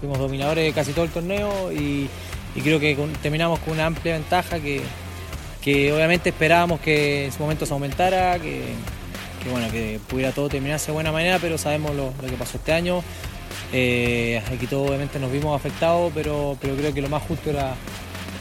dominadores 0.00 0.64
de 0.64 0.72
casi 0.72 0.92
todo 0.92 1.04
el 1.04 1.10
torneo 1.10 1.70
y, 1.72 2.08
creo 2.62 2.80
que 2.80 2.96
terminamos 3.20 3.58
con 3.60 3.74
una 3.74 3.86
amplia 3.86 4.14
ventaja 4.14 4.58
que, 4.58 4.82
obviamente 5.92 6.30
esperábamos 6.30 6.80
que 6.80 7.26
en 7.26 7.32
su 7.32 7.40
momento 7.40 7.66
se 7.66 7.72
aumentara, 7.72 8.38
que, 8.38 8.62
bueno, 9.50 9.70
que 9.70 10.00
pudiera 10.08 10.32
todo 10.32 10.48
terminarse 10.48 10.86
de 10.86 10.92
buena 10.94 11.12
manera, 11.12 11.38
pero 11.38 11.58
sabemos 11.58 11.94
lo, 11.94 12.12
que 12.28 12.36
pasó 12.36 12.56
este 12.56 12.72
año. 12.72 13.02
Eh, 13.72 14.42
aquí 14.52 14.66
todos 14.66 14.88
obviamente 14.88 15.18
nos 15.18 15.30
vimos 15.30 15.54
afectados, 15.54 16.10
pero, 16.14 16.56
pero 16.60 16.76
creo 16.76 16.94
que 16.94 17.02
lo 17.02 17.08
más 17.08 17.22
justo 17.22 17.50
era 17.50 17.74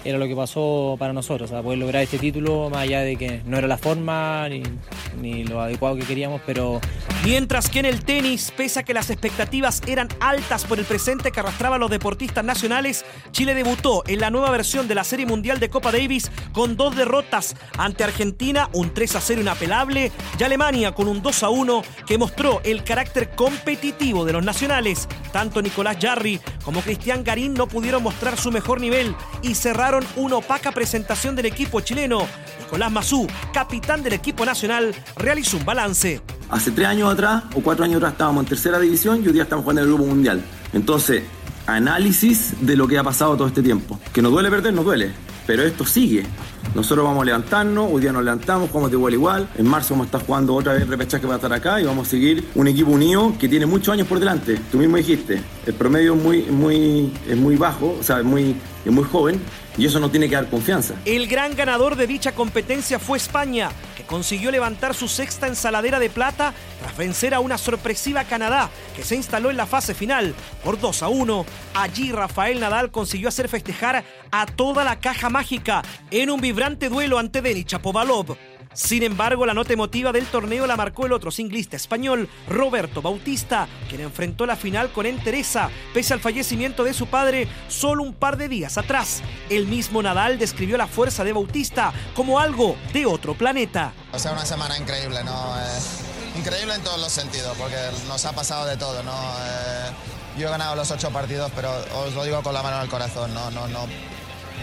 era 0.06 0.20
lo 0.20 0.28
que 0.28 0.36
pasó 0.36 0.96
para 1.00 1.14
nosotros, 1.14 1.52
o 1.52 1.64
poder 1.64 1.80
lograr 1.80 2.04
este 2.04 2.20
título, 2.20 2.70
más 2.70 2.84
allá 2.84 3.02
de 3.02 3.16
que 3.16 3.42
no 3.46 3.58
era 3.58 3.68
la 3.68 3.78
forma 3.78 4.48
ni, 4.48 5.44
lo 5.44 5.60
adecuado 5.60 5.96
que 5.96 6.04
queríamos, 6.04 6.42
pero... 6.46 6.80
Mientras 7.24 7.72
que 7.72 7.80
en 7.80 7.86
el 7.86 8.06
tenis, 8.06 8.54
pese 8.56 8.82
a 8.82 8.84
que 8.84 8.94
las 8.94 9.10
expectativas 9.10 9.82
eran 9.88 10.08
altas 10.20 10.64
por 10.64 10.78
el 10.78 10.86
presente 10.86 11.32
que 11.32 11.40
arrastraban 11.40 11.80
los 11.80 11.90
deportistas 11.90 12.46
nacionales, 12.46 13.04
Chile 13.32 13.56
debutó 13.56 14.04
en 14.06 14.20
la 14.20 14.30
nueva 14.30 14.52
versión 14.52 14.88
de 14.88 14.94
la 14.94 15.04
Serie 15.04 15.26
Mundial 15.26 15.60
de 15.60 15.70
Copa 15.70 15.92
Davis 15.92 16.30
con 16.54 16.78
dos 16.78 16.96
derrotas 16.96 17.56
ante 17.80 18.04
Argentina, 18.04 18.70
un 18.74 18.94
3 18.94 19.16
a 19.16 19.22
0 19.22 19.42
inapelable, 19.42 20.12
y 20.40 20.44
Alemania 20.44 20.92
con 20.92 21.08
un 21.08 21.24
2 21.24 21.44
a 21.44 21.50
1 21.50 21.82
que 22.06 22.20
mostró 22.20 22.62
el 22.64 22.84
carácter 22.84 23.32
competitivo 23.32 24.24
de 24.24 24.34
los 24.34 24.44
nacionales. 24.46 25.08
Tanto 25.32 25.64
Nicolás 25.64 25.98
Jarry 26.00 26.40
como 26.64 26.82
Cristian 26.82 27.24
Garín 27.24 27.56
no 27.56 27.68
pudieron 27.68 28.04
mostrar 28.04 28.38
su 28.38 28.52
mejor 28.52 28.80
nivel 28.80 29.16
y 29.42 29.56
cerraron 29.56 29.95
una 30.16 30.38
opaca 30.38 30.72
presentación 30.72 31.36
del 31.36 31.46
equipo 31.46 31.82
chileno. 31.82 32.28
Nicolás 32.60 32.92
Mazú, 32.92 33.28
capitán 33.54 34.04
del 34.04 34.14
equipo 34.14 34.46
nacional, 34.46 34.94
realizó 35.18 35.58
un 35.58 35.66
balance. 35.66 36.22
Hace 36.50 36.72
tres 36.72 36.88
años 36.88 37.12
atrás 37.12 37.44
o 37.56 37.62
cuatro 37.62 37.86
años 37.86 37.98
atrás 37.98 38.14
estábamos 38.14 38.44
en 38.44 38.50
tercera 38.50 38.80
división 38.80 39.24
y 39.24 39.28
hoy 39.28 39.34
día 39.34 39.44
estamos 39.44 39.64
jugando 39.64 39.82
en 39.82 39.88
el 39.88 39.94
Grupo 39.94 40.10
Mundial. 40.10 40.42
Entonces, 40.74 41.24
análisis 41.68 42.54
de 42.62 42.76
lo 42.76 42.88
que 42.88 42.98
ha 42.98 43.04
pasado 43.04 43.36
todo 43.36 43.48
este 43.48 43.62
tiempo. 43.62 44.00
Que 44.14 44.22
nos 44.22 44.32
duele 44.32 44.50
perder, 44.50 44.74
nos 44.74 44.86
duele, 44.86 45.12
pero 45.48 45.64
esto 45.64 45.86
sigue. 45.86 46.26
Nosotros 46.74 47.06
vamos 47.06 47.22
a 47.22 47.26
levantarnos, 47.26 47.90
hoy 47.92 48.02
día 48.02 48.12
nos 48.12 48.24
levantamos, 48.24 48.70
jugamos 48.70 48.92
de 48.92 48.98
igual 48.98 49.14
a 49.14 49.16
igual. 49.16 49.50
En 49.56 49.68
marzo 49.68 49.94
vamos 49.94 50.06
a 50.06 50.08
estar 50.08 50.26
jugando 50.26 50.56
otra 50.56 50.74
vez 50.74 50.88
repechaje 50.88 51.24
para 51.24 51.36
estar 51.36 51.54
acá 51.54 51.80
y 51.80 51.86
vamos 51.86 52.08
a 52.08 52.12
seguir 52.12 52.50
un 52.56 52.68
equipo 52.68 52.92
unido 52.92 53.34
que 53.40 53.48
tiene 53.48 53.66
muchos 53.66 53.94
años 53.94 54.08
por 54.08 54.20
delante. 54.20 54.60
Tú 54.72 54.78
mismo 54.78 54.98
dijiste, 54.98 55.42
el 55.66 55.74
promedio 55.74 56.16
es 56.16 56.22
muy, 56.22 56.42
muy, 56.44 57.14
es 57.28 57.38
muy 57.38 57.56
bajo, 57.56 57.96
o 58.00 58.04
sea, 58.04 58.20
es 58.20 58.26
muy, 58.26 58.56
es 58.84 58.92
muy 58.92 59.04
joven 59.04 59.40
y 59.78 59.86
eso 59.86 60.00
no 60.00 60.10
tiene 60.10 60.30
que 60.30 60.36
dar 60.36 60.50
confianza. 60.50 60.96
El 61.06 61.28
gran 61.28 61.56
ganador 61.56 61.96
de 61.96 62.08
dicha 62.08 62.34
competencia 62.34 63.00
fue 63.00 63.18
España, 63.18 63.70
que 63.98 64.04
consiguió 64.04 64.52
levantar 64.52 64.94
su 64.94 65.08
sexta 65.08 65.48
ensaladera 65.48 66.00
de 66.00 66.10
plata 66.10 66.54
tras 66.82 66.96
vencer 66.98 67.34
a 67.34 67.40
una 67.40 67.58
sorpresiva 67.58 68.24
Canadá, 68.24 68.70
que 68.96 69.04
se 69.04 69.16
instaló 69.16 69.50
en 69.50 69.58
la 69.58 69.66
fase 69.66 69.94
final 69.94 70.34
por 70.64 70.80
2 70.80 71.04
a 71.04 71.08
1. 71.10 71.46
Allí 71.74 72.12
Rafael 72.12 72.60
Nadal 72.60 72.92
consiguió 72.92 73.30
hacer 73.30 73.50
festejar 73.50 74.04
a 74.32 74.46
toda 74.46 74.84
la 74.84 75.00
caja 75.00 75.30
mágica 75.30 75.82
en 76.12 76.30
un 76.30 76.42
vibrante 76.56 76.88
duelo 76.88 77.20
ante 77.20 77.42
Denis 77.42 77.66
Chapovalov. 77.66 78.38
Sin 78.74 79.04
embargo, 79.04 79.46
la 79.46 79.54
nota 79.54 79.74
emotiva 79.74 80.14
del 80.14 80.26
torneo 80.26 80.66
la 80.66 80.78
marcó 80.78 81.06
el 81.06 81.12
otro 81.12 81.30
singlista 81.30 81.76
español, 81.76 82.30
Roberto 82.48 83.02
Bautista, 83.02 83.68
quien 83.90 84.00
enfrentó 84.00 84.46
la 84.46 84.56
final 84.56 84.90
con 84.94 85.06
entereza, 85.06 85.70
pese 85.94 86.14
al 86.14 86.22
fallecimiento 86.22 86.86
de 86.86 86.94
su 86.94 87.08
padre 87.08 87.50
solo 87.68 88.04
un 88.04 88.14
par 88.14 88.38
de 88.38 88.48
días 88.48 88.78
atrás. 88.78 89.22
El 89.50 89.68
mismo 89.68 90.02
Nadal 90.02 90.40
describió 90.40 90.78
la 90.78 90.88
fuerza 90.88 91.26
de 91.26 91.34
Bautista 91.34 91.92
como 92.16 92.40
algo 92.40 92.78
de 92.94 93.06
otro 93.06 93.34
planeta. 93.34 93.92
O 94.14 94.20
sea, 94.20 94.32
una 94.32 94.46
semana 94.46 94.78
increíble, 94.78 95.26
¿no? 95.26 95.58
Eh, 95.60 96.40
increíble 96.40 96.74
en 96.76 96.84
todos 96.84 97.02
los 97.02 97.12
sentidos, 97.12 97.54
porque 97.58 97.76
nos 98.08 98.24
ha 98.24 98.32
pasado 98.32 98.66
de 98.66 98.78
todo, 98.78 99.04
¿no? 99.04 99.12
Eh, 99.12 99.92
yo 100.40 100.48
he 100.48 100.52
ganado 100.52 100.74
los 100.78 100.90
ocho 100.90 101.12
partidos, 101.12 101.52
pero 101.54 101.70
os 101.98 102.14
lo 102.14 102.24
digo 102.24 102.42
con 102.42 102.54
la 102.54 102.64
mano 102.64 102.78
en 102.78 102.84
el 102.84 102.90
corazón, 102.90 103.34
no, 103.34 103.52
no, 103.52 103.68
no. 103.68 103.88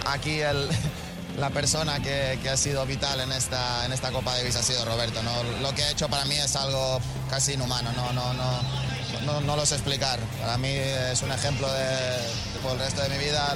Aquí 0.06 0.40
el 0.40 0.70
la 1.38 1.50
persona 1.50 2.00
que, 2.00 2.38
ha 2.48 2.56
sido 2.56 2.84
vital 2.86 3.20
en 3.20 3.32
esta, 3.32 3.84
en 3.86 3.92
esta 3.92 4.10
Copa 4.10 4.36
Davis 4.36 4.56
ha 4.56 4.62
sido 4.62 4.84
Roberto. 4.84 5.22
¿no? 5.22 5.30
Lo 5.60 5.74
que 5.74 5.82
ha 5.82 5.90
hecho 5.90 6.08
para 6.08 6.24
mí 6.24 6.34
es 6.34 6.56
algo 6.56 7.00
casi 7.30 7.54
inhumano, 7.54 7.90
no, 7.92 8.12
no, 8.12 8.32
no, 8.34 9.40
no, 9.40 9.56
lo 9.56 9.66
sé 9.66 9.74
explicar. 9.76 10.18
Para 10.40 10.58
mí 10.58 10.68
es 10.68 11.22
un 11.22 11.32
ejemplo 11.32 11.70
de, 11.72 12.18
por 12.62 12.72
el 12.72 12.78
resto 12.80 13.02
de 13.02 13.08
mi 13.10 13.18
vida. 13.18 13.54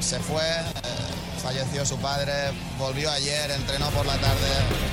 Se 0.00 0.18
fue, 0.18 0.42
eh, 0.42 1.23
falleció 1.44 1.84
su 1.84 1.98
padre, 1.98 2.32
volvió 2.78 3.10
ayer, 3.10 3.50
entrenó 3.50 3.90
por 3.90 4.06
la 4.06 4.16
tarde. 4.16 4.48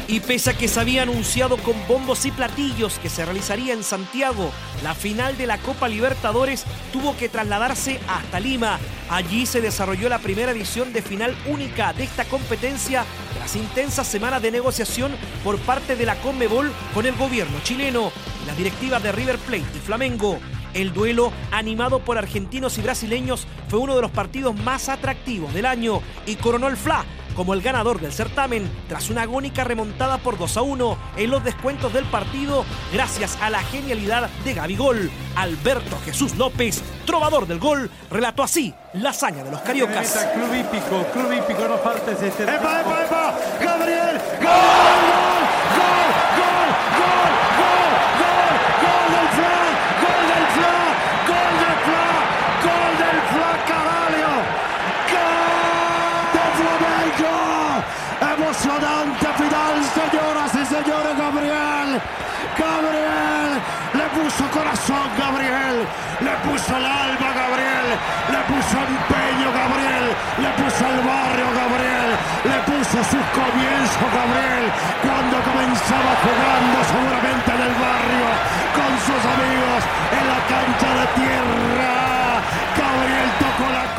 Y 0.10 0.20
pese 0.20 0.50
a 0.50 0.53
que 0.53 0.67
se 0.67 0.81
había 0.81 1.03
anunciado 1.03 1.55
con 1.55 1.75
bombos 1.88 2.25
y 2.25 2.31
platillos 2.31 3.00
que 3.00 3.10
se 3.10 3.24
realizaría 3.24 3.74
en 3.74 3.84
Santiago, 3.84 4.51
la 4.84 4.93
final 4.93 5.38
de 5.38 5.48
la 5.48 5.58
Copa 5.60 5.88
Libertadores 5.88 6.65
tuvo 6.91 7.15
que 7.15 7.29
trasladarse 7.29 8.01
hasta 8.05 8.41
Lima. 8.41 8.79
Allí 9.10 9.46
se 9.46 9.62
desarrolló 9.62 10.10
la 10.10 10.20
primera 10.20 10.51
edición 10.51 10.91
de 10.91 11.01
final 11.01 11.38
única 11.48 11.93
de 11.93 12.03
esta 12.03 12.25
competencia 12.25 13.05
tras 13.38 13.55
intensas 13.55 14.05
semanas 14.05 14.41
de 14.41 14.51
negociación 14.51 15.15
por 15.46 15.58
parte 15.60 15.96
de 15.96 16.05
la 16.05 16.15
Conmebol 16.17 16.70
con 16.93 17.05
el 17.05 17.15
gobierno 17.15 17.60
chileno 17.63 18.12
las 18.46 18.58
directivas 18.58 19.01
de 19.03 19.12
River 19.12 19.38
Plate 19.38 19.77
y 19.77 19.79
Flamengo. 19.79 20.39
El 20.73 20.93
duelo, 20.93 21.31
animado 21.51 21.99
por 21.99 22.17
argentinos 22.17 22.77
y 22.77 22.81
brasileños, 22.81 23.47
fue 23.67 23.79
uno 23.79 23.95
de 23.95 24.01
los 24.01 24.11
partidos 24.11 24.55
más 24.55 24.89
atractivos 24.89 25.53
del 25.53 25.65
año 25.65 26.01
y 26.25 26.35
coronó 26.35 26.67
el 26.67 26.77
FLA 26.77 27.05
como 27.35 27.53
el 27.53 27.61
ganador 27.61 27.99
del 27.99 28.11
certamen 28.11 28.69
tras 28.87 29.09
una 29.09 29.23
agónica 29.23 29.63
remontada 29.63 30.17
por 30.17 30.37
2 30.37 30.57
a 30.57 30.61
1 30.61 30.97
en 31.17 31.31
los 31.31 31.43
descuentos 31.43 31.93
del 31.93 32.05
partido 32.05 32.65
gracias 32.93 33.37
a 33.41 33.49
la 33.49 33.59
genialidad 33.59 34.29
de 34.43 34.53
Gabigol. 34.53 35.09
Alberto 35.35 35.97
Jesús 36.03 36.35
López, 36.35 36.81
trovador 37.05 37.47
del 37.47 37.59
gol, 37.59 37.89
relató 38.09 38.43
así 38.43 38.73
la 38.93 39.11
hazaña 39.11 39.43
de 39.43 39.51
los 39.51 39.61
cariocas. 39.61 40.27
Club 40.33 40.53
hípico, 40.53 41.05
club 41.13 41.31
hípico, 41.31 41.67
no 41.67 41.75
este... 42.11 42.43
¡Epa, 42.43 42.81
epa, 42.81 43.05
epa! 43.05 43.39
¡Gabriel! 43.61 44.21
¡Gol! 44.41 45.11
emocionante 58.51 59.27
final, 59.37 59.75
señoras 59.95 60.51
y 60.55 60.65
señores, 60.65 61.17
Gabriel. 61.17 62.01
Gabriel 62.57 63.61
le 63.93 64.09
puso 64.31 64.50
corazón, 64.51 65.09
Gabriel. 65.17 65.88
Le 66.21 66.33
puso 66.47 66.77
el 66.77 66.85
alma, 66.85 67.29
Gabriel. 67.35 67.88
Le 68.31 68.39
puso 68.47 68.77
empeño, 68.79 69.47
Gabriel. 69.51 70.05
Le 70.39 70.50
puso 70.59 70.83
el 70.88 71.00
barrio, 71.03 71.47
Gabriel. 71.51 72.11
Le 72.45 72.57
puso 72.69 72.97
sus 73.11 73.25
comienzos, 73.35 74.07
Gabriel. 74.13 74.65
Cuando 75.03 75.35
comenzaba 75.43 76.11
jugando 76.23 76.77
seguramente 76.91 77.50
en 77.51 77.61
el 77.61 77.75
barrio 77.75 78.27
con 78.77 78.91
sus 79.05 79.21
amigos 79.35 79.81
en 80.15 80.25
la 80.31 80.39
cancha 80.51 80.89
de 81.00 81.05
tierra. 81.19 81.93
Gabriel 82.77 83.29
tocó 83.39 83.71
la 83.71 83.91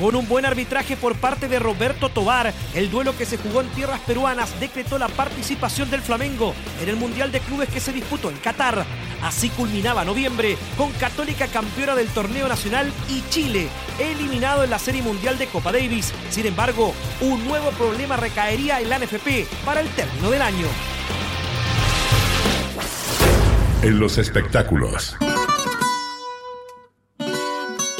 con 0.00 0.16
un 0.16 0.26
buen 0.26 0.46
arbitraje 0.46 0.96
por 0.96 1.14
parte 1.16 1.46
de 1.46 1.58
Roberto 1.58 2.08
Tobar, 2.08 2.54
el 2.74 2.90
duelo 2.90 3.14
que 3.18 3.26
se 3.26 3.36
jugó 3.36 3.60
en 3.60 3.68
tierras 3.68 4.00
peruanas 4.00 4.58
decretó 4.58 4.96
la 4.98 5.08
participación 5.08 5.90
del 5.90 6.00
Flamengo 6.00 6.54
en 6.80 6.88
el 6.88 6.96
Mundial 6.96 7.30
de 7.30 7.40
Clubes 7.40 7.68
que 7.68 7.80
se 7.80 7.92
disputó 7.92 8.30
en 8.30 8.38
Qatar. 8.38 8.86
Así 9.22 9.50
culminaba 9.50 10.04
noviembre 10.04 10.56
con 10.76 10.90
Católica 10.92 11.46
campeona 11.46 11.94
del 11.94 12.08
torneo 12.08 12.48
nacional 12.48 12.90
y 13.08 13.22
Chile 13.30 13.68
eliminado 13.98 14.64
en 14.64 14.70
la 14.70 14.78
Serie 14.78 15.02
Mundial 15.02 15.38
de 15.38 15.46
Copa 15.46 15.72
Davis. 15.72 16.12
Sin 16.30 16.46
embargo, 16.46 16.94
un 17.20 17.44
nuevo 17.46 17.70
problema 17.72 18.16
recaería 18.16 18.80
en 18.80 18.88
la 18.88 18.98
NFP 18.98 19.46
para 19.64 19.80
el 19.80 19.88
término 19.90 20.30
del 20.30 20.42
año. 20.42 20.66
En 23.82 23.98
los 23.98 24.18
espectáculos. 24.18 25.16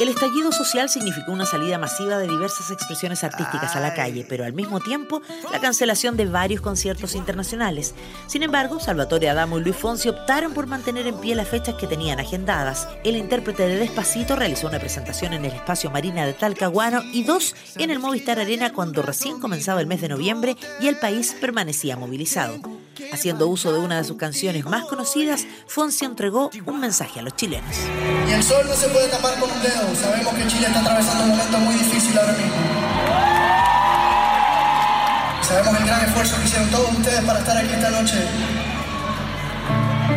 El 0.01 0.09
estallido 0.09 0.51
social 0.51 0.89
significó 0.89 1.31
una 1.31 1.45
salida 1.45 1.77
masiva 1.77 2.17
de 2.17 2.27
diversas 2.27 2.71
expresiones 2.71 3.23
artísticas 3.23 3.75
a 3.75 3.79
la 3.79 3.93
calle, 3.93 4.25
pero 4.27 4.43
al 4.43 4.51
mismo 4.51 4.79
tiempo 4.79 5.21
la 5.51 5.61
cancelación 5.61 6.17
de 6.17 6.25
varios 6.25 6.59
conciertos 6.59 7.13
internacionales. 7.13 7.93
Sin 8.25 8.41
embargo, 8.41 8.79
Salvatore 8.79 9.29
Adamo 9.29 9.59
y 9.59 9.61
Luis 9.61 9.75
Fonsi 9.75 10.09
optaron 10.09 10.55
por 10.55 10.65
mantener 10.65 11.05
en 11.05 11.21
pie 11.21 11.35
las 11.35 11.49
fechas 11.49 11.75
que 11.75 11.85
tenían 11.85 12.19
agendadas. 12.19 12.87
El 13.03 13.15
intérprete 13.15 13.67
de 13.67 13.77
Despacito 13.77 14.35
realizó 14.35 14.69
una 14.69 14.79
presentación 14.79 15.33
en 15.33 15.45
el 15.45 15.53
espacio 15.53 15.91
Marina 15.91 16.25
de 16.25 16.33
Talcahuano 16.33 17.03
y 17.03 17.21
dos 17.21 17.55
en 17.75 17.91
el 17.91 17.99
Movistar 17.99 18.39
Arena 18.39 18.73
cuando 18.73 19.03
recién 19.03 19.39
comenzaba 19.39 19.81
el 19.81 19.87
mes 19.87 20.01
de 20.01 20.09
noviembre 20.09 20.57
y 20.79 20.87
el 20.87 20.97
país 20.97 21.37
permanecía 21.39 21.95
movilizado. 21.95 22.80
Haciendo 23.11 23.47
uso 23.47 23.73
de 23.73 23.79
una 23.79 23.97
de 23.97 24.03
sus 24.03 24.17
canciones 24.17 24.65
más 24.65 24.85
conocidas, 24.85 25.45
Fonsi 25.67 26.05
entregó 26.05 26.51
un 26.65 26.79
mensaje 26.79 27.19
a 27.19 27.23
los 27.23 27.35
chilenos. 27.35 27.75
Y 28.27 28.31
el 28.31 28.43
sol 28.43 28.65
no 28.67 28.75
se 28.75 28.87
puede 28.89 29.07
tapar 29.07 29.39
con 29.39 29.51
un 29.51 29.61
dedo. 29.61 29.95
Sabemos 29.95 30.33
que 30.35 30.47
Chile 30.47 30.67
está 30.67 30.79
atravesando 30.81 31.23
un 31.23 31.29
momento 31.31 31.57
muy 31.59 31.73
difícil 31.75 32.17
ahora 32.17 32.33
mismo. 32.33 32.55
sabemos 35.47 35.79
el 35.79 35.85
gran 35.85 36.05
esfuerzo 36.05 36.37
que 36.37 36.45
hicieron 36.45 36.69
todos 36.69 36.91
ustedes 36.91 37.21
para 37.21 37.39
estar 37.39 37.57
aquí 37.57 37.73
esta 37.73 37.89
noche. 37.89 38.27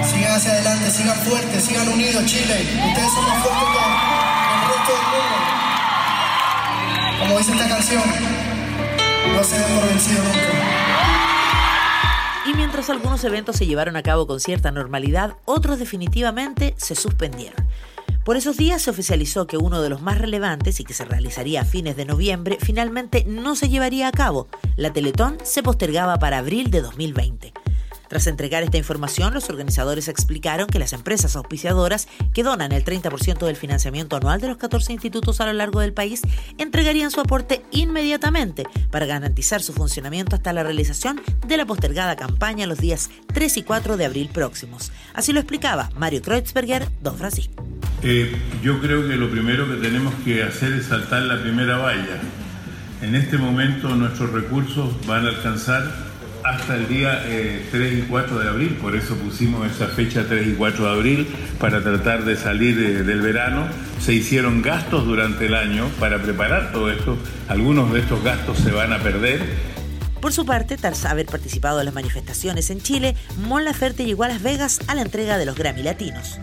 Sigan 0.04 0.32
hacia 0.34 0.52
adelante, 0.52 0.90
sigan 0.90 1.16
fuertes, 1.16 1.64
sigan 1.64 1.88
unidos, 1.88 2.24
Chile. 2.26 2.68
Ustedes 2.88 3.12
son 3.12 3.24
más 3.26 3.42
fuertes 3.42 3.64
que 3.64 3.78
el 4.54 4.60
resto 4.68 4.92
del 4.92 5.06
mundo. 5.12 5.36
Como 7.20 7.38
dice 7.38 7.52
esta 7.52 7.68
canción, 7.68 8.02
no 9.34 9.44
se 9.44 9.58
den 9.58 9.74
por 9.74 9.88
vencidos 9.88 10.24
nunca. 10.24 10.73
Algunos 12.74 13.24
eventos 13.24 13.56
se 13.56 13.66
llevaron 13.66 13.96
a 13.96 14.02
cabo 14.02 14.26
con 14.26 14.40
cierta 14.40 14.70
normalidad, 14.70 15.36
otros 15.44 15.78
definitivamente 15.78 16.74
se 16.76 16.94
suspendieron. 16.94 17.66
Por 18.24 18.36
esos 18.36 18.56
días 18.56 18.82
se 18.82 18.90
oficializó 18.90 19.46
que 19.46 19.56
uno 19.56 19.80
de 19.80 19.88
los 19.88 20.02
más 20.02 20.18
relevantes 20.18 20.80
y 20.80 20.84
que 20.84 20.92
se 20.92 21.04
realizaría 21.04 21.62
a 21.62 21.64
fines 21.64 21.96
de 21.96 22.04
noviembre 22.04 22.58
finalmente 22.60 23.24
no 23.26 23.54
se 23.54 23.68
llevaría 23.68 24.08
a 24.08 24.12
cabo. 24.12 24.48
La 24.76 24.92
Teletón 24.92 25.38
se 25.44 25.62
postergaba 25.62 26.18
para 26.18 26.38
abril 26.38 26.70
de 26.70 26.82
2020. 26.82 27.54
Tras 28.14 28.28
entregar 28.28 28.62
esta 28.62 28.78
información, 28.78 29.34
los 29.34 29.50
organizadores 29.50 30.06
explicaron 30.06 30.68
que 30.68 30.78
las 30.78 30.92
empresas 30.92 31.34
auspiciadoras 31.34 32.06
que 32.32 32.44
donan 32.44 32.70
el 32.70 32.84
30% 32.84 33.44
del 33.44 33.56
financiamiento 33.56 34.14
anual 34.14 34.40
de 34.40 34.46
los 34.46 34.56
14 34.56 34.92
institutos 34.92 35.40
a 35.40 35.46
lo 35.46 35.52
largo 35.52 35.80
del 35.80 35.92
país 35.92 36.22
entregarían 36.56 37.10
su 37.10 37.20
aporte 37.20 37.64
inmediatamente 37.72 38.68
para 38.92 39.06
garantizar 39.06 39.62
su 39.62 39.72
funcionamiento 39.72 40.36
hasta 40.36 40.52
la 40.52 40.62
realización 40.62 41.22
de 41.44 41.56
la 41.56 41.66
postergada 41.66 42.14
campaña 42.14 42.68
los 42.68 42.78
días 42.78 43.10
3 43.32 43.56
y 43.56 43.62
4 43.64 43.96
de 43.96 44.04
abril 44.04 44.28
próximos. 44.32 44.92
Así 45.12 45.32
lo 45.32 45.40
explicaba 45.40 45.90
Mario 45.96 46.22
Kreutzberger, 46.22 46.86
Don 47.02 47.18
Francisco. 47.18 47.66
Eh, 48.04 48.32
yo 48.62 48.80
creo 48.80 49.08
que 49.08 49.16
lo 49.16 49.28
primero 49.28 49.68
que 49.68 49.82
tenemos 49.82 50.14
que 50.24 50.44
hacer 50.44 50.72
es 50.74 50.86
saltar 50.86 51.22
la 51.22 51.42
primera 51.42 51.78
valla. 51.78 52.20
En 53.02 53.16
este 53.16 53.38
momento 53.38 53.88
nuestros 53.96 54.30
recursos 54.30 55.04
van 55.04 55.26
a 55.26 55.30
alcanzar 55.30 56.13
hasta 56.44 56.76
el 56.76 56.86
día 56.88 57.22
3 57.22 57.74
eh, 57.74 57.98
y 58.00 58.02
4 58.02 58.38
de 58.38 58.48
abril, 58.48 58.76
por 58.80 58.94
eso 58.94 59.16
pusimos 59.16 59.66
esa 59.70 59.86
fecha 59.86 60.26
3 60.28 60.48
y 60.48 60.52
4 60.52 60.84
de 60.84 60.90
abril 60.90 61.26
para 61.58 61.82
tratar 61.82 62.24
de 62.24 62.36
salir 62.36 62.78
eh, 62.78 63.02
del 63.02 63.22
verano. 63.22 63.66
Se 64.00 64.12
hicieron 64.12 64.60
gastos 64.60 65.06
durante 65.06 65.46
el 65.46 65.54
año 65.54 65.88
para 65.98 66.22
preparar 66.22 66.70
todo 66.72 66.90
esto, 66.90 67.16
algunos 67.48 67.92
de 67.92 68.00
estos 68.00 68.22
gastos 68.22 68.58
se 68.58 68.70
van 68.70 68.92
a 68.92 68.98
perder 68.98 69.40
Por 70.20 70.32
su 70.32 70.44
parte, 70.44 70.76
tras 70.76 71.06
haber 71.06 71.26
participado 71.26 71.80
en 71.80 71.86
las 71.86 71.94
manifestaciones 71.94 72.68
en 72.70 72.80
Chile, 72.82 73.16
Mon 73.48 73.64
Laferte 73.64 74.04
llegó 74.04 74.24
a 74.24 74.28
Las 74.28 74.42
Vegas 74.42 74.80
a 74.86 74.94
la 74.94 75.02
entrega 75.02 75.38
de 75.38 75.46
los 75.46 75.56
Grammy 75.56 75.82
Latinos. 75.82 76.38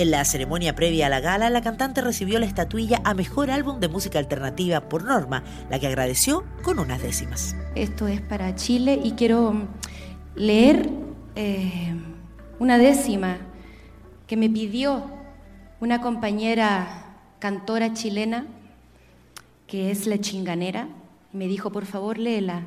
En 0.00 0.10
la 0.10 0.24
ceremonia 0.24 0.74
previa 0.74 1.08
a 1.08 1.08
la 1.10 1.20
gala, 1.20 1.50
la 1.50 1.60
cantante 1.60 2.00
recibió 2.00 2.38
la 2.38 2.46
estatuilla 2.46 3.02
a 3.04 3.12
Mejor 3.12 3.50
Álbum 3.50 3.80
de 3.80 3.88
Música 3.88 4.18
Alternativa 4.18 4.88
por 4.88 5.04
Norma, 5.04 5.44
la 5.68 5.78
que 5.78 5.88
agradeció 5.88 6.42
con 6.62 6.78
unas 6.78 7.02
décimas. 7.02 7.54
Esto 7.74 8.08
es 8.08 8.22
para 8.22 8.54
Chile 8.54 8.98
y 9.04 9.10
quiero 9.10 9.68
leer 10.36 10.88
eh, 11.36 11.94
una 12.58 12.78
décima 12.78 13.40
que 14.26 14.38
me 14.38 14.48
pidió 14.48 15.04
una 15.80 16.00
compañera 16.00 17.18
cantora 17.38 17.92
chilena, 17.92 18.46
que 19.66 19.90
es 19.90 20.06
la 20.06 20.18
chinganera, 20.18 20.88
me 21.34 21.46
dijo, 21.46 21.72
por 21.72 21.84
favor, 21.84 22.16
léela, 22.16 22.62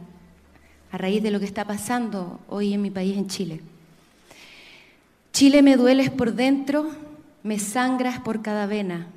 a 0.91 0.99
raíz 0.99 1.23
de 1.23 1.31
lo 1.31 1.39
que 1.39 1.47
está 1.47 1.65
pasando 1.65 2.39
hoy 2.47 2.75
en 2.75 2.83
mi 2.83 2.91
país, 2.91 3.17
en 3.17 3.25
Chile. 3.25 3.61
Chile 5.31 5.63
me 5.63 5.77
dueles 5.77 6.11
por 6.11 6.35
dentro, 6.35 6.91
me 7.43 7.59
sangras 7.59 8.19
por 8.19 8.41
cada 8.41 8.65
vena, 8.65 9.07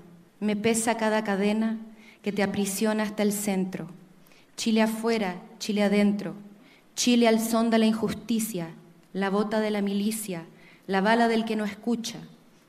me 0.40 0.56
pesa 0.56 0.96
cada 0.96 1.24
cadena 1.24 1.78
que 2.22 2.32
te 2.32 2.42
aprisiona 2.42 3.04
hasta 3.04 3.22
el 3.22 3.32
centro. 3.32 3.88
Chile 4.56 4.82
afuera, 4.82 5.36
Chile 5.58 5.84
adentro, 5.84 6.34
Chile 6.94 7.28
al 7.28 7.40
son 7.40 7.70
de 7.70 7.78
la 7.78 7.86
injusticia, 7.86 8.70
la 9.12 9.30
bota 9.30 9.60
de 9.60 9.70
la 9.70 9.80
milicia, 9.80 10.44
la 10.86 11.00
bala 11.00 11.28
del 11.28 11.44
que 11.44 11.56
no 11.56 11.64
escucha, 11.64 12.18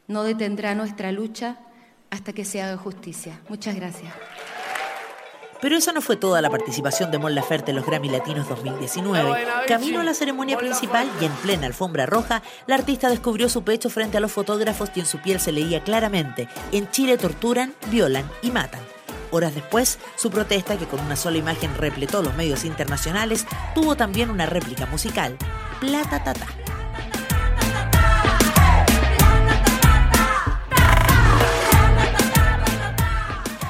no 0.08 0.24
detendrá 0.24 0.76
nuestra 0.76 1.12
lucha 1.12 1.58
hasta 2.10 2.34
que 2.34 2.46
se 2.46 2.62
haga 2.62 2.78
justicia. 2.78 3.40
Muchas 3.50 3.76
gracias. 3.76 4.14
Pero 5.62 5.76
esa 5.76 5.92
no 5.92 6.02
fue 6.02 6.18
toda 6.18 6.42
la 6.42 6.50
participación 6.50 7.12
de 7.12 7.18
Mon 7.18 7.34
Laferte 7.34 7.72
en 7.72 7.78
los 7.78 7.86
Grammy 7.86 8.10
Latinos 8.10 8.48
2019. 8.48 9.46
Camino 9.68 10.00
a 10.00 10.04
la 10.04 10.14
ceremonia 10.14 10.58
principal 10.58 11.10
y 11.20 11.26
en 11.26 11.32
plena 11.34 11.68
alfombra 11.68 12.06
roja, 12.06 12.44
la 12.68 12.76
artista 12.76 13.10
descubrió 13.10 13.50
su 13.50 13.64
pecho 13.64 13.90
frente 13.90 14.18
a 14.18 14.20
los 14.20 14.32
fotógrafos 14.32 14.92
y 14.96 15.00
en 15.00 15.06
su 15.06 15.20
piel 15.20 15.40
se 15.40 15.52
leía 15.52 15.84
claramente, 15.84 16.48
en 16.72 16.90
Chile 16.92 17.18
torturan, 17.18 17.74
violan 17.90 18.30
y 18.42 18.52
matan. 18.52 18.82
Horas 19.32 19.56
después, 19.56 20.00
su 20.16 20.30
protesta, 20.30 20.78
que 20.78 20.86
con 20.86 21.00
una 21.02 21.16
sola 21.16 21.38
imagen 21.38 21.76
repletó 21.76 22.22
los 22.22 22.36
medios 22.36 22.64
internacionales, 22.64 23.46
tuvo 23.76 23.96
también 23.96 24.30
una 24.30 24.46
réplica 24.46 24.86
musical, 24.86 25.38
Plata 25.80 26.24
Tata. 26.24 26.48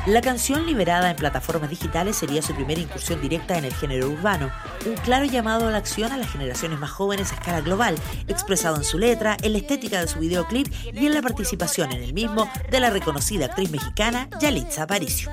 La 0.07 0.21
canción 0.21 0.65
liberada 0.65 1.09
en 1.09 1.17
plataformas 1.17 1.69
digitales 1.69 2.15
sería 2.15 2.41
su 2.41 2.55
primera 2.55 2.79
incursión 2.79 3.19
directa 3.19 3.57
en 3.57 3.65
el 3.65 3.73
género 3.73 4.09
urbano, 4.09 4.49
un 4.85 4.95
claro 4.95 5.25
llamado 5.25 5.67
a 5.67 5.71
la 5.71 5.79
acción 5.79 6.13
a 6.13 6.17
las 6.17 6.31
generaciones 6.31 6.79
más 6.79 6.91
jóvenes 6.91 7.33
a 7.33 7.35
escala 7.35 7.59
global, 7.59 7.93
expresado 8.29 8.77
en 8.77 8.85
su 8.85 8.97
letra, 8.97 9.35
en 9.41 9.51
la 9.51 9.57
estética 9.57 9.99
de 9.99 10.07
su 10.07 10.19
videoclip 10.19 10.73
y 10.93 11.07
en 11.07 11.13
la 11.13 11.21
participación 11.21 11.91
en 11.91 12.03
el 12.03 12.13
mismo 12.13 12.49
de 12.71 12.79
la 12.79 12.89
reconocida 12.89 13.47
actriz 13.47 13.69
mexicana 13.69 14.29
Yalitza 14.39 14.83
Aparicio. 14.83 15.29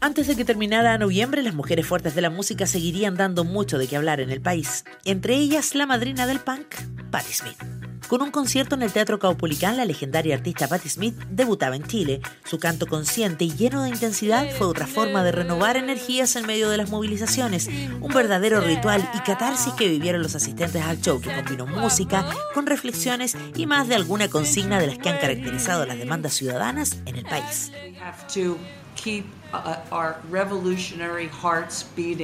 Antes 0.00 0.26
de 0.26 0.34
que 0.34 0.44
terminara 0.44 0.98
noviembre, 0.98 1.44
las 1.44 1.54
mujeres 1.54 1.86
fuertes 1.86 2.16
de 2.16 2.20
la 2.20 2.30
música 2.30 2.66
seguirían 2.66 3.14
dando 3.14 3.44
mucho 3.44 3.78
de 3.78 3.86
qué 3.86 3.96
hablar 3.96 4.18
en 4.18 4.30
el 4.30 4.40
país, 4.40 4.84
entre 5.04 5.36
ellas 5.36 5.76
la 5.76 5.86
madrina 5.86 6.26
del 6.26 6.40
punk, 6.40 6.74
Patti 7.12 7.32
Smith. 7.32 7.75
Con 8.08 8.22
un 8.22 8.30
concierto 8.30 8.76
en 8.76 8.82
el 8.82 8.92
Teatro 8.92 9.18
Caupolicán, 9.18 9.76
la 9.76 9.84
legendaria 9.84 10.36
artista 10.36 10.68
Patti 10.68 10.88
Smith 10.88 11.16
debutaba 11.28 11.74
en 11.74 11.82
Chile. 11.82 12.20
Su 12.44 12.60
canto 12.60 12.86
consciente 12.86 13.44
y 13.44 13.50
lleno 13.50 13.82
de 13.82 13.88
intensidad 13.88 14.48
fue 14.56 14.68
otra 14.68 14.86
forma 14.86 15.24
de 15.24 15.32
renovar 15.32 15.76
energías 15.76 16.36
en 16.36 16.46
medio 16.46 16.70
de 16.70 16.76
las 16.76 16.88
movilizaciones, 16.88 17.68
un 18.00 18.12
verdadero 18.14 18.60
ritual 18.60 19.08
y 19.12 19.18
catarsis 19.20 19.72
que 19.72 19.88
vivieron 19.88 20.22
los 20.22 20.36
asistentes 20.36 20.82
al 20.84 21.00
show, 21.00 21.20
que 21.20 21.34
combinó 21.34 21.66
música 21.66 22.24
con 22.54 22.66
reflexiones 22.66 23.36
y 23.56 23.66
más 23.66 23.88
de 23.88 23.96
alguna 23.96 24.28
consigna 24.28 24.78
de 24.78 24.86
las 24.86 24.98
que 24.98 25.08
han 25.08 25.18
caracterizado 25.18 25.84
las 25.84 25.98
demandas 25.98 26.34
ciudadanas 26.34 26.98
en 27.06 27.16
el 27.16 27.24
país. 27.24 27.72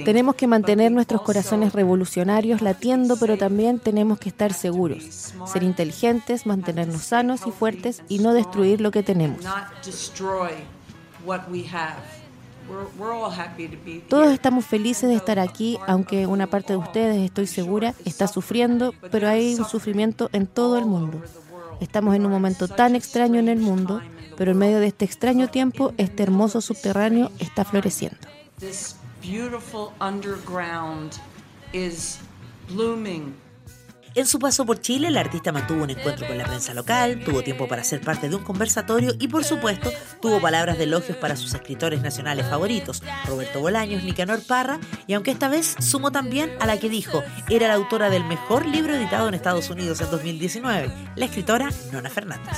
Tenemos 0.04 0.35
que 0.35 0.46
mantener 0.46 0.92
nuestros 0.92 1.22
corazones 1.22 1.72
revolucionarios 1.72 2.62
latiendo, 2.62 3.16
pero 3.16 3.38
también 3.38 3.78
tenemos 3.78 4.18
que 4.18 4.28
estar 4.28 4.52
seguros, 4.52 5.32
ser 5.46 5.62
inteligentes, 5.62 6.46
mantenernos 6.46 7.02
sanos 7.02 7.46
y 7.46 7.50
fuertes 7.50 8.02
y 8.08 8.18
no 8.18 8.35
destruir 8.35 8.80
lo 8.80 8.90
que 8.90 9.02
tenemos. 9.02 9.40
Todos 14.08 14.32
estamos 14.32 14.64
felices 14.64 15.08
de 15.08 15.16
estar 15.16 15.38
aquí, 15.38 15.78
aunque 15.87 16.26
una 16.26 16.46
parte 16.46 16.72
de 16.72 16.78
ustedes, 16.78 17.18
estoy 17.18 17.46
segura, 17.46 17.94
está 18.04 18.26
sufriendo, 18.28 18.94
pero 19.11 19.28
hay 19.28 19.54
un 19.54 19.64
sufrimiento 19.64 20.28
en 20.32 20.46
todo 20.46 20.78
el 20.78 20.87
mundo. 20.87 21.20
Estamos 21.80 22.14
en 22.14 22.24
un 22.24 22.32
momento 22.32 22.68
tan 22.68 22.94
extraño 22.94 23.40
en 23.40 23.48
el 23.48 23.58
mundo 23.58 24.00
pero 24.37 24.53
en 24.53 24.59
medio 24.59 24.81
de 24.81 24.88
este 24.88 25.05
extraño 25.05 25.49
tiempo, 25.49 25.92
este 25.97 26.23
hermoso 26.23 26.61
subterráneo 26.61 27.31
está 27.38 27.64
floreciendo. 27.64 28.18
En 34.14 34.27
su 34.27 34.38
paso 34.38 34.66
por 34.66 34.79
Chile, 34.81 35.09
el 35.09 35.16
artista 35.16 35.53
mantuvo 35.53 35.85
un 35.85 35.90
encuentro 35.90 36.27
con 36.27 36.37
la 36.37 36.45
prensa 36.45 36.75
local, 36.75 37.23
tuvo 37.25 37.42
tiempo 37.42 37.66
para 37.66 37.83
ser 37.83 38.03
parte 38.03 38.29
de 38.29 38.37
un 38.37 38.45
conversatorio 38.45 39.14
y, 39.18 39.29
por 39.29 39.42
supuesto, 39.42 39.90
tuvo 40.21 40.38
palabras 40.38 40.77
de 40.77 40.85
elogios 40.85 41.16
para 41.16 41.35
sus 41.35 41.55
escritores 41.55 42.03
nacionales 42.03 42.47
favoritos, 42.47 43.03
Roberto 43.27 43.61
Bolaños, 43.61 44.05
Nicanor 44.05 44.42
Parra, 44.42 44.79
y 45.07 45.14
aunque 45.14 45.31
esta 45.31 45.49
vez 45.49 45.77
sumó 45.81 46.12
también 46.12 46.53
a 46.61 46.66
la 46.66 46.79
que 46.79 46.90
dijo 46.90 47.23
era 47.49 47.68
la 47.68 47.75
autora 47.75 48.11
del 48.11 48.25
mejor 48.25 48.66
libro 48.66 48.95
editado 48.95 49.29
en 49.29 49.35
Estados 49.35 49.71
Unidos 49.71 50.03
en 50.03 50.11
2019, 50.11 50.92
la 51.16 51.25
escritora 51.25 51.71
Nona 51.90 52.11
Fernández 52.11 52.53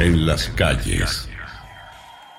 en 0.00 0.26
las 0.26 0.48
calles. 0.48 1.28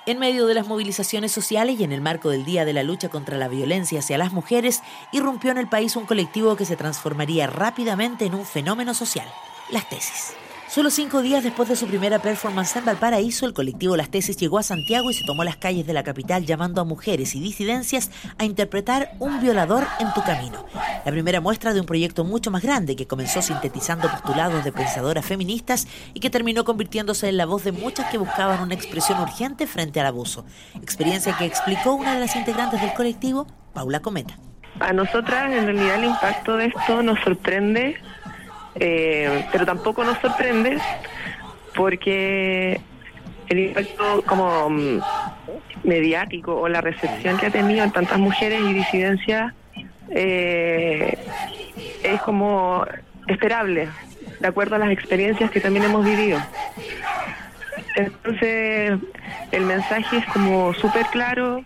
En 0.06 0.20
medio 0.20 0.46
de 0.46 0.54
las 0.54 0.68
movilizaciones 0.68 1.32
sociales 1.32 1.80
y 1.80 1.84
en 1.84 1.92
el 1.92 2.02
marco 2.02 2.30
del 2.30 2.46
Día 2.46 2.66
de 2.66 2.74
la 2.74 2.84
Lucha 2.84 3.10
contra 3.10 3.38
la 3.38 3.48
Violencia 3.48 4.00
hacia 4.00 4.18
las 4.18 4.34
Mujeres, 4.34 4.84
irrumpió 5.12 5.52
en 5.52 5.58
el 5.58 5.68
país 5.68 5.96
un 5.96 6.06
colectivo 6.06 6.56
que 6.56 6.66
se 6.66 6.76
transformaría 6.76 7.48
rápidamente 7.48 8.26
en 8.26 8.36
un 8.36 8.46
fenómeno 8.46 8.94
social, 8.94 9.28
las 9.72 9.88
tesis. 9.90 10.36
Solo 10.76 10.90
cinco 10.90 11.22
días 11.22 11.42
después 11.42 11.70
de 11.70 11.78
su 11.78 11.88
primera 11.88 12.20
performance 12.20 12.76
en 12.76 12.84
Valparaíso, 12.84 13.46
el 13.46 13.54
colectivo 13.54 13.96
Las 13.96 14.10
Tesis 14.10 14.36
llegó 14.36 14.60
a 14.60 14.64
Santiago 14.64 15.10
y 15.10 15.14
se 15.14 15.24
tomó 15.24 15.46
las 15.46 15.56
calles 15.56 15.88
de 15.88 15.94
la 15.94 16.04
capital 16.04 16.46
llamando 16.46 16.82
a 16.82 16.84
mujeres 16.84 17.34
y 17.34 17.40
disidencias 17.40 18.12
a 18.38 18.44
interpretar 18.44 19.12
Un 19.20 19.40
violador 19.40 19.88
en 20.02 20.14
tu 20.14 20.22
camino. 20.22 20.66
La 21.06 21.14
primera 21.14 21.40
muestra 21.40 21.74
de 21.74 21.80
un 21.80 21.86
proyecto 21.86 22.26
mucho 22.26 22.52
más 22.52 22.62
grande 22.62 22.98
que 22.98 23.08
comenzó 23.08 23.42
sintetizando 23.42 24.12
postulados 24.12 24.66
de 24.66 24.74
pensadoras 24.74 25.26
feministas 25.26 25.88
y 26.14 26.20
que 26.20 26.30
terminó 26.30 26.66
convirtiéndose 26.66 27.30
en 27.30 27.38
la 27.38 27.46
voz 27.46 27.64
de 27.64 27.72
muchas 27.72 28.12
que 28.12 28.18
buscaban 28.18 28.62
una 28.62 28.76
expresión 28.76 29.22
urgente 29.22 29.68
frente 29.68 30.02
al 30.02 30.08
abuso. 30.08 30.44
Experiencia 30.82 31.38
que 31.38 31.46
explicó 31.46 31.94
una 31.94 32.16
de 32.16 32.20
las 32.20 32.36
integrantes 32.36 32.82
del 32.82 32.94
colectivo, 32.94 33.48
Paula 33.74 34.02
Cometa. 34.02 34.38
A 34.82 34.92
nosotras, 34.92 35.54
en 35.54 35.68
realidad, 35.68 36.00
el 36.00 36.10
impacto 36.10 36.58
de 36.58 36.66
esto 36.66 37.02
nos 37.02 37.18
sorprende 37.22 37.96
eh, 38.80 39.46
pero 39.52 39.66
tampoco 39.66 40.04
nos 40.04 40.18
sorprende 40.20 40.78
porque 41.76 42.80
el 43.48 43.60
impacto 43.60 44.24
como 44.26 44.70
mm, 44.70 45.00
mediático 45.84 46.56
o 46.56 46.68
la 46.68 46.82
recepción 46.82 47.38
que 47.38 47.48
ha 47.48 47.52
tenido 47.52 47.84
en 47.84 47.92
tantas 47.92 48.20
mujeres 48.20 48.62
y 48.62 48.74
disidencias 48.74 49.54
eh, 50.10 51.18
es 52.04 52.22
como 52.22 52.86
esperable, 53.28 53.88
de 54.40 54.48
acuerdo 54.48 54.76
a 54.76 54.80
las 54.80 54.92
experiencias 54.92 55.50
que 55.52 55.60
también 55.60 55.86
hemos 55.86 56.06
vivido. 56.06 56.40
Entonces, 57.96 59.00
el 59.52 59.66
mensaje 59.66 60.18
es 60.18 60.26
como 60.28 60.74
súper 60.74 61.06
claro, 61.08 61.64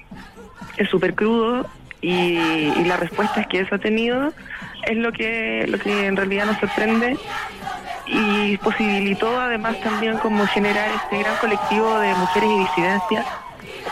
es 0.77 0.87
súper 0.89 1.15
crudo 1.15 1.65
y, 2.01 2.37
y 2.37 2.83
las 2.85 2.99
respuestas 2.99 3.47
que 3.47 3.61
eso 3.61 3.75
ha 3.75 3.79
tenido 3.79 4.31
es 4.83 4.97
lo 4.97 5.11
que, 5.11 5.65
lo 5.67 5.77
que 5.77 6.07
en 6.07 6.15
realidad 6.15 6.45
nos 6.45 6.57
sorprende 6.59 7.17
y 8.07 8.57
posibilitó 8.57 9.39
además 9.39 9.79
también 9.81 10.17
como 10.17 10.45
generar 10.47 10.89
este 10.95 11.19
gran 11.19 11.37
colectivo 11.37 11.99
de 11.99 12.13
mujeres 12.15 12.49
y 12.49 12.59
disidencias 12.59 13.25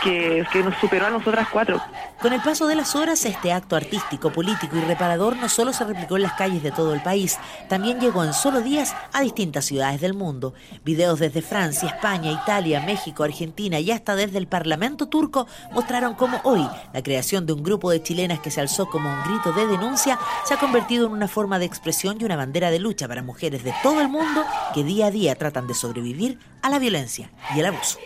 que, 0.02 0.44
nos 0.62 0.76
superó 0.80 1.06
a 1.06 1.10
nosotras 1.10 1.48
cuatro. 1.52 1.80
Con 2.20 2.32
el 2.32 2.40
paso 2.40 2.66
de 2.66 2.74
las 2.74 2.94
horas, 2.96 3.24
este 3.24 3.52
acto 3.52 3.76
artístico, 3.76 4.32
político 4.32 4.76
y 4.76 4.80
reparador 4.80 5.36
no 5.36 5.48
solo 5.48 5.72
se 5.72 5.84
replicó 5.84 6.16
en 6.16 6.22
las 6.22 6.32
calles 6.34 6.62
de 6.62 6.72
todo 6.72 6.94
el 6.94 7.02
país, 7.02 7.38
también 7.68 8.00
llegó 8.00 8.24
en 8.24 8.32
solo 8.32 8.60
días 8.60 8.94
a 9.12 9.20
distintas 9.20 9.64
ciudades 9.64 10.00
del 10.00 10.14
mundo. 10.14 10.54
Videos 10.84 11.20
desde 11.20 11.42
Francia, 11.42 11.88
España, 11.88 12.32
Italia, 12.32 12.82
México, 12.84 13.24
Argentina 13.24 13.78
y 13.78 13.90
hasta 13.90 14.16
desde 14.16 14.38
el 14.38 14.46
Parlamento 14.46 15.06
turco 15.06 15.46
mostraron 15.72 16.14
cómo 16.14 16.40
hoy 16.44 16.66
la 16.92 17.02
creación 17.02 17.46
de 17.46 17.52
un 17.52 17.62
grupo 17.62 17.90
de 17.90 18.02
chilenas 18.02 18.40
que 18.40 18.50
se 18.50 18.60
alzó 18.60 18.88
como 18.88 19.08
un 19.08 19.22
grito 19.24 19.52
de 19.52 19.66
denuncia 19.66 20.18
se 20.44 20.54
ha 20.54 20.58
convertido 20.58 21.06
en 21.06 21.12
una 21.12 21.28
forma 21.28 21.58
de 21.58 21.66
expresión 21.66 22.18
y 22.20 22.24
una 22.24 22.36
bandera 22.36 22.70
de 22.70 22.78
lucha 22.78 23.08
para 23.08 23.22
mujeres 23.22 23.64
de 23.64 23.74
todo 23.82 24.00
el 24.00 24.08
mundo 24.08 24.44
que 24.74 24.84
día 24.84 25.06
a 25.06 25.10
día 25.10 25.34
tratan 25.34 25.66
de 25.66 25.74
sobrevivir 25.74 26.38
a 26.62 26.70
la 26.70 26.78
violencia 26.78 27.30
y 27.54 27.60
el 27.60 27.66
abuso. 27.66 27.98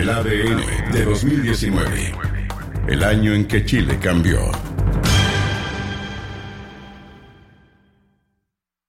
El 0.00 0.08
ADN 0.08 0.92
de 0.92 1.04
2019. 1.04 2.14
El 2.88 3.04
año 3.04 3.34
en 3.34 3.44
que 3.44 3.66
Chile 3.66 3.98
cambió. 4.00 4.50